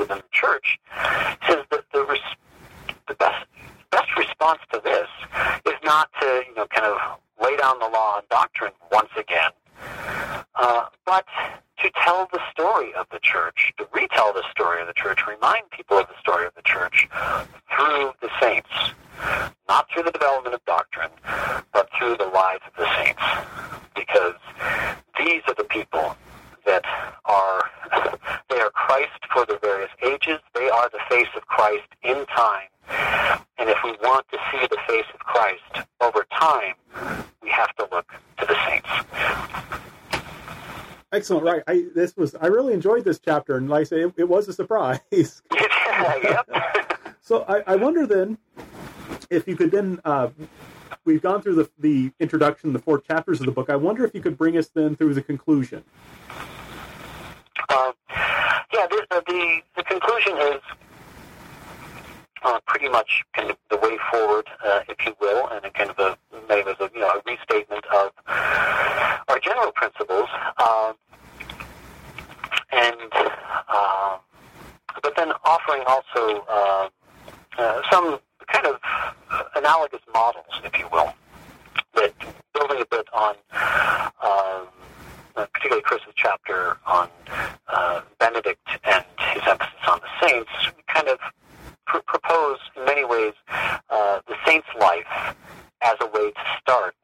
[0.00, 0.80] within the church,
[1.46, 2.36] says that the, res-
[3.06, 3.46] the best
[3.90, 5.08] best response to this
[5.66, 6.96] is not to you know kind of
[7.42, 9.50] lay down the law and doctrine once again,
[10.56, 11.24] uh, but
[11.82, 15.62] to tell the story of the church, to retell the story of the church, remind
[15.70, 17.08] people of the story of the church
[17.74, 18.68] through the saints,
[19.68, 21.10] not through the development of doctrine,
[21.72, 23.22] but through the lives of the saints,
[23.94, 24.34] because
[25.18, 26.16] these are the people
[26.66, 26.84] that
[27.24, 27.70] are
[28.50, 30.40] they are Christ for the various ages.
[30.54, 32.68] They are the face of Christ in time.
[33.58, 36.74] And if we want to see the face of Christ over time,
[37.42, 38.88] we have to look to the saints.
[41.12, 41.44] Excellent.
[41.44, 41.62] Right.
[41.66, 44.46] I this was I really enjoyed this chapter, and like I say, it, it was
[44.46, 45.00] a surprise.
[45.10, 46.48] yep.
[47.20, 48.38] so I, I wonder then
[49.30, 50.28] if you could then uh,
[51.04, 53.70] we've gone through the the introduction, the four chapters of the book.
[53.70, 55.82] I wonder if you could bring us then through the conclusion.
[57.74, 57.92] Um,
[58.72, 60.60] yeah, the, the, the conclusion is
[62.42, 65.90] uh, pretty much kind of the way forward, uh, if you will, and a kind
[65.90, 66.18] of a
[66.48, 68.12] maybe as a you know a restatement of
[69.28, 70.94] our general principles, um,
[72.72, 73.12] and
[73.68, 74.18] uh,
[75.02, 76.88] but then offering also uh,
[77.58, 78.76] uh, some kind of
[79.56, 81.12] analogous models, if you will,
[81.94, 82.12] that
[82.54, 83.34] building a bit on.
[84.22, 84.68] Um,
[85.36, 87.08] uh, particularly Chris's chapter on
[87.68, 90.50] uh, Benedict and his emphasis on the saints,
[90.88, 91.18] kind of
[91.86, 93.32] pr- propose in many ways
[93.90, 95.34] uh, the saint's life
[95.82, 96.94] as a way to start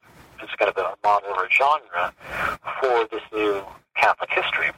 [0.43, 2.13] as kind of a model or a genre
[2.81, 3.63] for this new
[3.95, 4.71] Catholic history.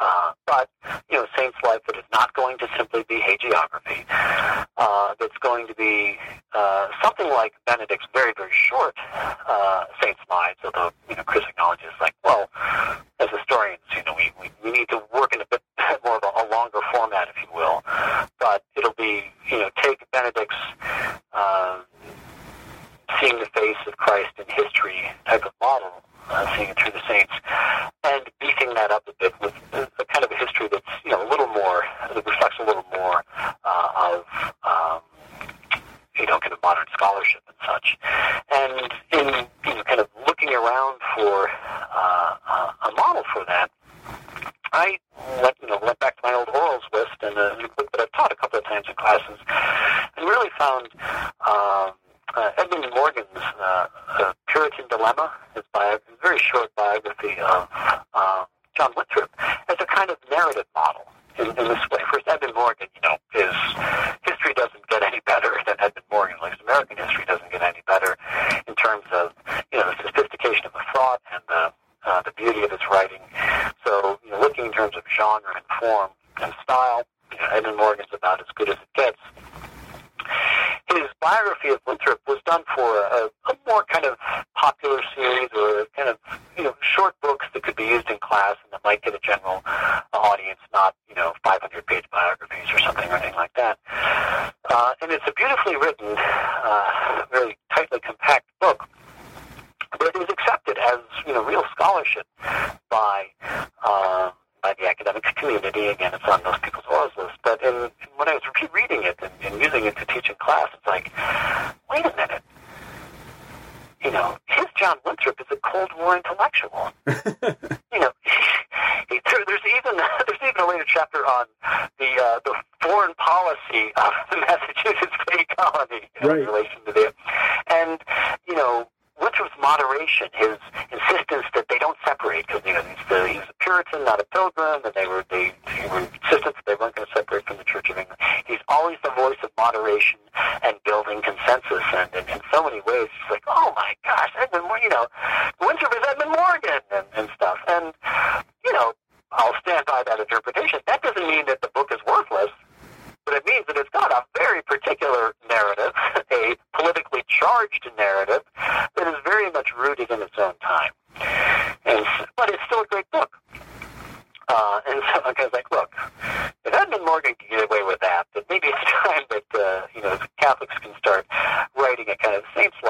[0.00, 0.70] Uh, but,
[1.10, 4.04] you know, Saint's life that is not going to simply be hagiography.
[4.76, 6.16] Uh, that's going to be
[6.54, 11.90] uh, something like Benedict's very, very short uh, Saint's lives, although, you know, Chris acknowledges,
[12.00, 12.48] like, well,
[13.20, 15.60] as historians, you know, we, we, we need to work in a bit
[16.04, 17.82] more of a, a longer format, if you will.
[18.38, 20.56] But it'll be, you know, take Benedict's
[21.32, 21.80] uh,
[23.20, 25.92] seeing the face of Christ in history type of model,
[26.28, 27.32] uh, seeing it through the saints,
[28.04, 31.26] and beefing that up a bit with a, kind of a history that's you know
[31.26, 33.24] a little more that reflects a little more
[33.64, 34.24] uh, of
[34.64, 35.00] um,
[36.18, 37.98] you know kind of modern scholarship and such.
[38.52, 41.48] And in you know, kind of looking around for
[41.94, 42.36] uh,
[42.88, 43.70] a model for that,
[44.72, 44.98] I
[45.42, 48.12] went you know went back to my old orals list and a book that I've
[48.12, 49.38] taught a couple of times in classes,
[50.16, 50.88] and really found.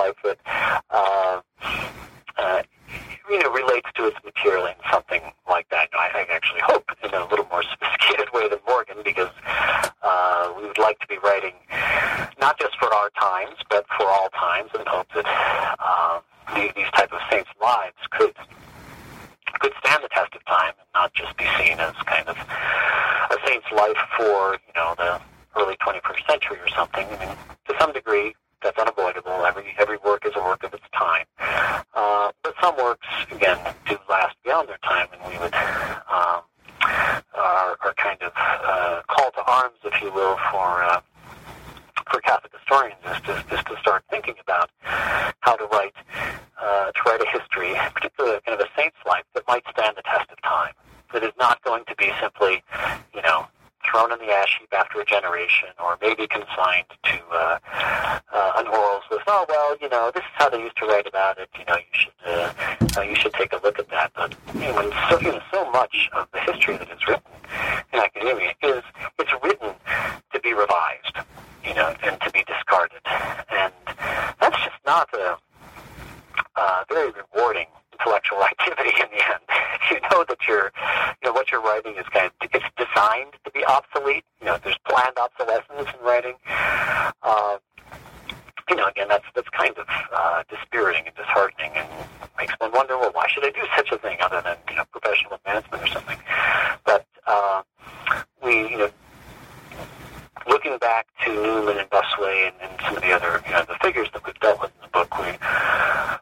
[0.00, 0.38] Life that
[0.90, 1.40] uh,
[2.38, 2.62] uh,
[3.30, 5.88] you know relates to its material in something like that.
[5.92, 9.30] I, I actually hope in a little more sophisticated way than Morgan, because
[10.02, 11.54] uh, we would like to be writing
[12.40, 15.26] not just for our times, but for all times, and hope that
[15.78, 16.20] uh,
[16.54, 18.34] these, these type of saints' lives could
[19.60, 23.36] could stand the test of time and not just be seen as kind of a
[23.46, 25.20] saint's life for you know the
[25.60, 27.06] early 21st century or something.
[27.06, 27.36] I mean,
[27.68, 29.44] to some degree, that's unavoidable.
[29.44, 31.26] Every every work is a work of its time.
[31.94, 33.58] Uh, but some works, again,
[33.88, 36.42] do last beyond their time, and we would um,
[37.34, 41.00] are, are kind of uh, call to arms, if you will, for uh,
[42.10, 44.70] for Catholic historians is to, is to start thinking about
[45.40, 45.94] how to write
[46.60, 50.02] uh, to write a history, particularly kind of a saint's life that might stand the
[50.02, 50.72] test of time.
[51.12, 52.62] That is not going to be simply,
[53.14, 53.46] you know,
[53.90, 57.58] thrown in the ash heap after a generation, or maybe consigned to uh,
[58.32, 59.24] uh, an orals list.
[59.26, 61.48] Oh well, you know, this is how they used to write about it.
[61.58, 62.52] You know, you should uh,
[62.96, 64.12] uh, you should take a look at that.
[64.14, 67.32] But you know, so, you know, so much of the history that is written
[67.92, 68.82] in academia is
[69.18, 69.74] it's written
[70.32, 71.16] to be revised,
[71.64, 73.72] you know, and to be discarded, and
[74.40, 75.36] that's just not a
[76.56, 77.66] uh, very rewarding
[78.00, 79.42] intellectual activity in the end.
[79.90, 80.72] you know that you're,
[81.22, 84.24] you know, what you're writing is kind of, it's designed to be obsolete.
[84.40, 86.34] You know, there's planned obsolescence in writing.
[87.22, 87.58] Uh,
[88.68, 91.88] you know, again, that's that's kind of uh, dispiriting and disheartening, and
[92.38, 94.84] makes one wonder, well, why should I do such a thing other than you know
[94.92, 96.18] professional advancement or something?
[96.84, 97.62] But uh,
[98.42, 98.90] we, you know,
[100.50, 103.76] looking back to Newman and Bossuet and, and some of the other, you know, the
[103.80, 105.30] figures that we've dealt with in the book, we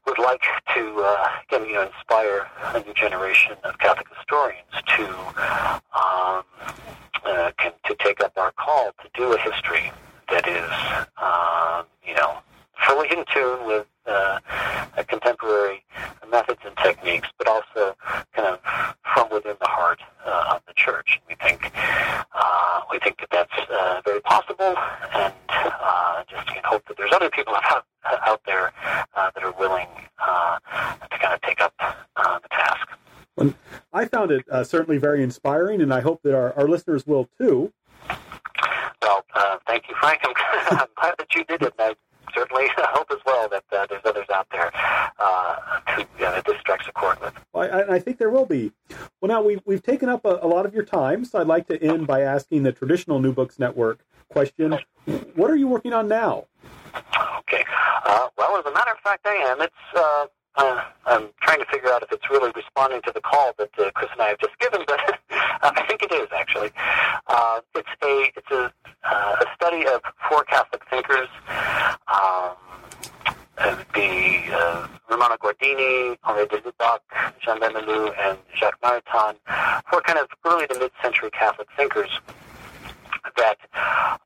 [0.07, 0.43] would like
[0.75, 5.09] to, uh, again, you know, inspire a new generation of Catholic historians to
[5.97, 6.45] um,
[7.25, 9.91] uh, can, to take up our call to do a history
[10.31, 10.71] that is,
[11.23, 12.39] um, you know,
[12.87, 14.39] fully in tune with uh,
[15.09, 15.85] contemporary
[16.31, 17.97] methods and techniques, but also
[18.35, 18.61] kind of
[19.15, 21.21] from within the heart uh, of the church.
[21.29, 24.77] We think uh, we think that that's uh, very possible,
[25.15, 27.85] and uh, just can hope that there's other people out
[28.27, 28.73] out there
[29.15, 29.89] uh, that are willing
[30.19, 30.59] uh,
[31.11, 32.89] to kind of take up uh, the task.
[33.37, 33.55] Well,
[33.93, 37.29] I found it uh, certainly very inspiring, and I hope that our, our listeners will
[37.39, 37.73] too.
[39.03, 40.21] Well, uh, thank you, Frank.
[40.25, 40.35] I'm,
[40.71, 41.73] I'm glad that you did it.
[41.79, 41.95] And I
[42.39, 44.71] certainly hope as well that uh, there's others out there
[45.19, 45.57] uh,
[45.91, 47.35] who, that this strikes a chord with.
[47.55, 48.73] I, I think there will be.
[49.21, 51.67] Well, now we've, we've taken up a, a lot of your time, so I'd like
[51.69, 54.79] to end by asking the traditional New Books Network question.
[55.35, 56.47] What are you working on now?
[57.41, 57.65] Okay.
[58.05, 59.61] Uh, well, as a matter of fact, I am.
[59.61, 59.75] It's
[60.59, 63.71] uh, uh, I'm trying to figure out if it's really responding to the call that
[63.79, 66.71] uh, Chris and I have just given, but I think it is actually.
[67.27, 68.73] Uh, it's a it's a,
[69.05, 71.29] uh, a study of four Catholic thinkers.
[72.09, 72.57] Um,
[73.59, 77.01] uh, the uh, Romano Guardini, Henri de Lubac,
[77.41, 79.35] Jean Daniélou, and Jacques Maritain,
[79.91, 82.21] four kind of early to mid-century Catholic thinkers
[83.37, 83.59] that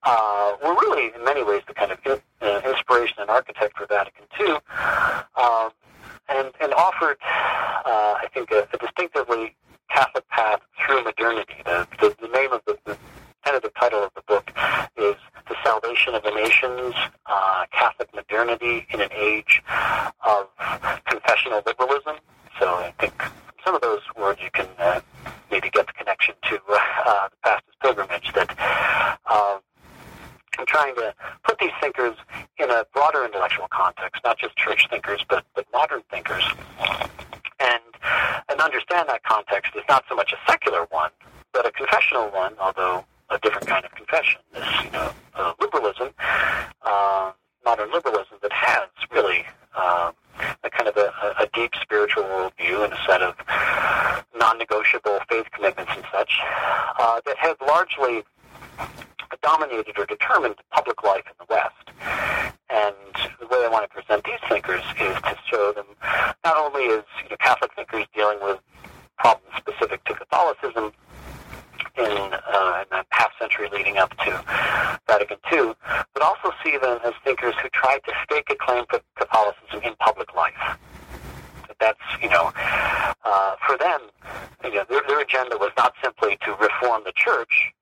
[0.02, 3.86] uh, were really, in many ways, the kind of in, uh, inspiration and architect for
[3.86, 4.56] Vatican II,
[5.36, 5.70] um,
[6.28, 9.54] and, and offered, uh, I think, a, a distinctively
[9.90, 11.54] Catholic path through modernity.
[11.64, 12.96] The, the, the name of the, the
[13.44, 14.50] tentative title of the book
[14.96, 15.16] is
[15.48, 16.94] The Salvation of the Nations,
[17.26, 19.62] uh, Catholic Modernity in an Age
[20.26, 20.48] of
[21.06, 22.16] Confessional Liberalism.
[22.58, 23.14] So I think
[23.64, 25.00] some of those words you can uh,
[25.50, 28.50] maybe get the connection to uh, the past as pilgrimage that
[29.30, 29.60] um,
[30.58, 31.14] I'm trying to
[31.44, 32.14] put these thinkers
[32.58, 36.44] in a broader intellectual context, not just church thinkers, but, but modern thinkers.
[37.60, 37.82] And,
[38.48, 41.10] and understand that context is not so much a secular one,
[41.52, 44.40] but a confessional one, although a different kind of confession.
[44.52, 46.10] This, you know, uh, liberalism,
[46.82, 47.32] uh,
[47.64, 50.12] modern liberalism that has really um,
[50.64, 53.34] a kind of a, a deep spiritual worldview and a set of
[54.36, 56.40] non-negotiable faith commitments and such
[56.98, 58.22] uh, that have largely
[59.42, 61.90] dominated or determined public life in the West.
[62.70, 62.94] And
[63.40, 65.86] the way I want to present these thinkers is to show them
[66.44, 68.58] not only as you know, Catholic thinkers dealing with
[69.18, 70.92] problems specific to Catholicism
[71.96, 74.30] in, uh, in that half century leading up to
[75.06, 75.74] Vatican II,
[76.14, 79.94] but also see them as thinkers who tried to stake a claim to Catholicism in
[79.96, 80.78] public life.
[81.78, 82.52] That's, you know,
[83.24, 84.00] uh, for them,
[84.64, 87.72] you know, their, their agenda was not simply to reform the church,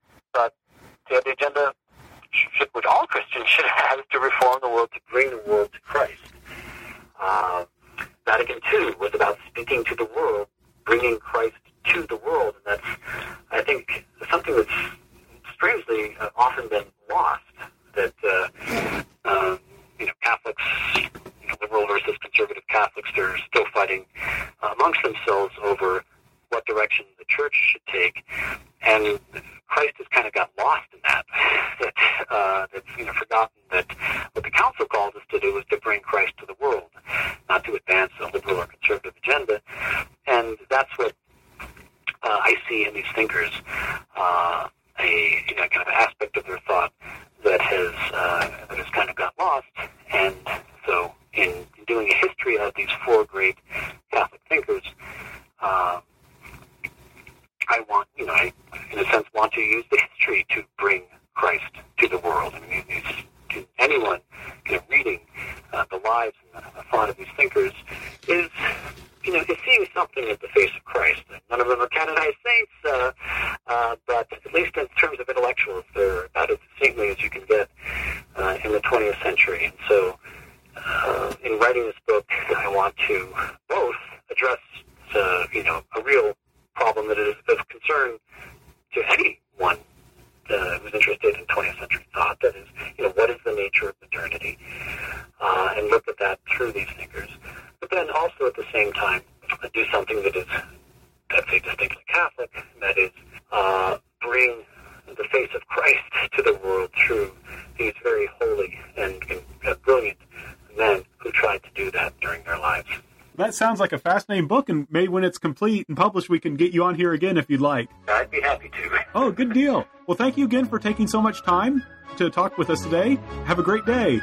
[113.81, 116.73] sounds like a fascinating book, and maybe when it's complete and published, we can get
[116.73, 117.89] you on here again if you'd like.
[118.09, 118.91] I'd be happy to.
[119.13, 119.89] Oh, good deal.
[120.07, 121.83] Well, thank you again for taking so much time
[122.17, 123.19] to talk with us today.
[123.45, 124.21] Have a great day.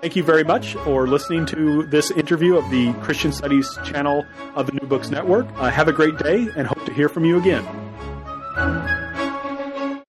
[0.00, 4.64] Thank you very much for listening to this interview of the Christian Studies channel of
[4.64, 5.46] the New Books Network.
[5.56, 7.64] Uh, have a great day and hope to hear from you again.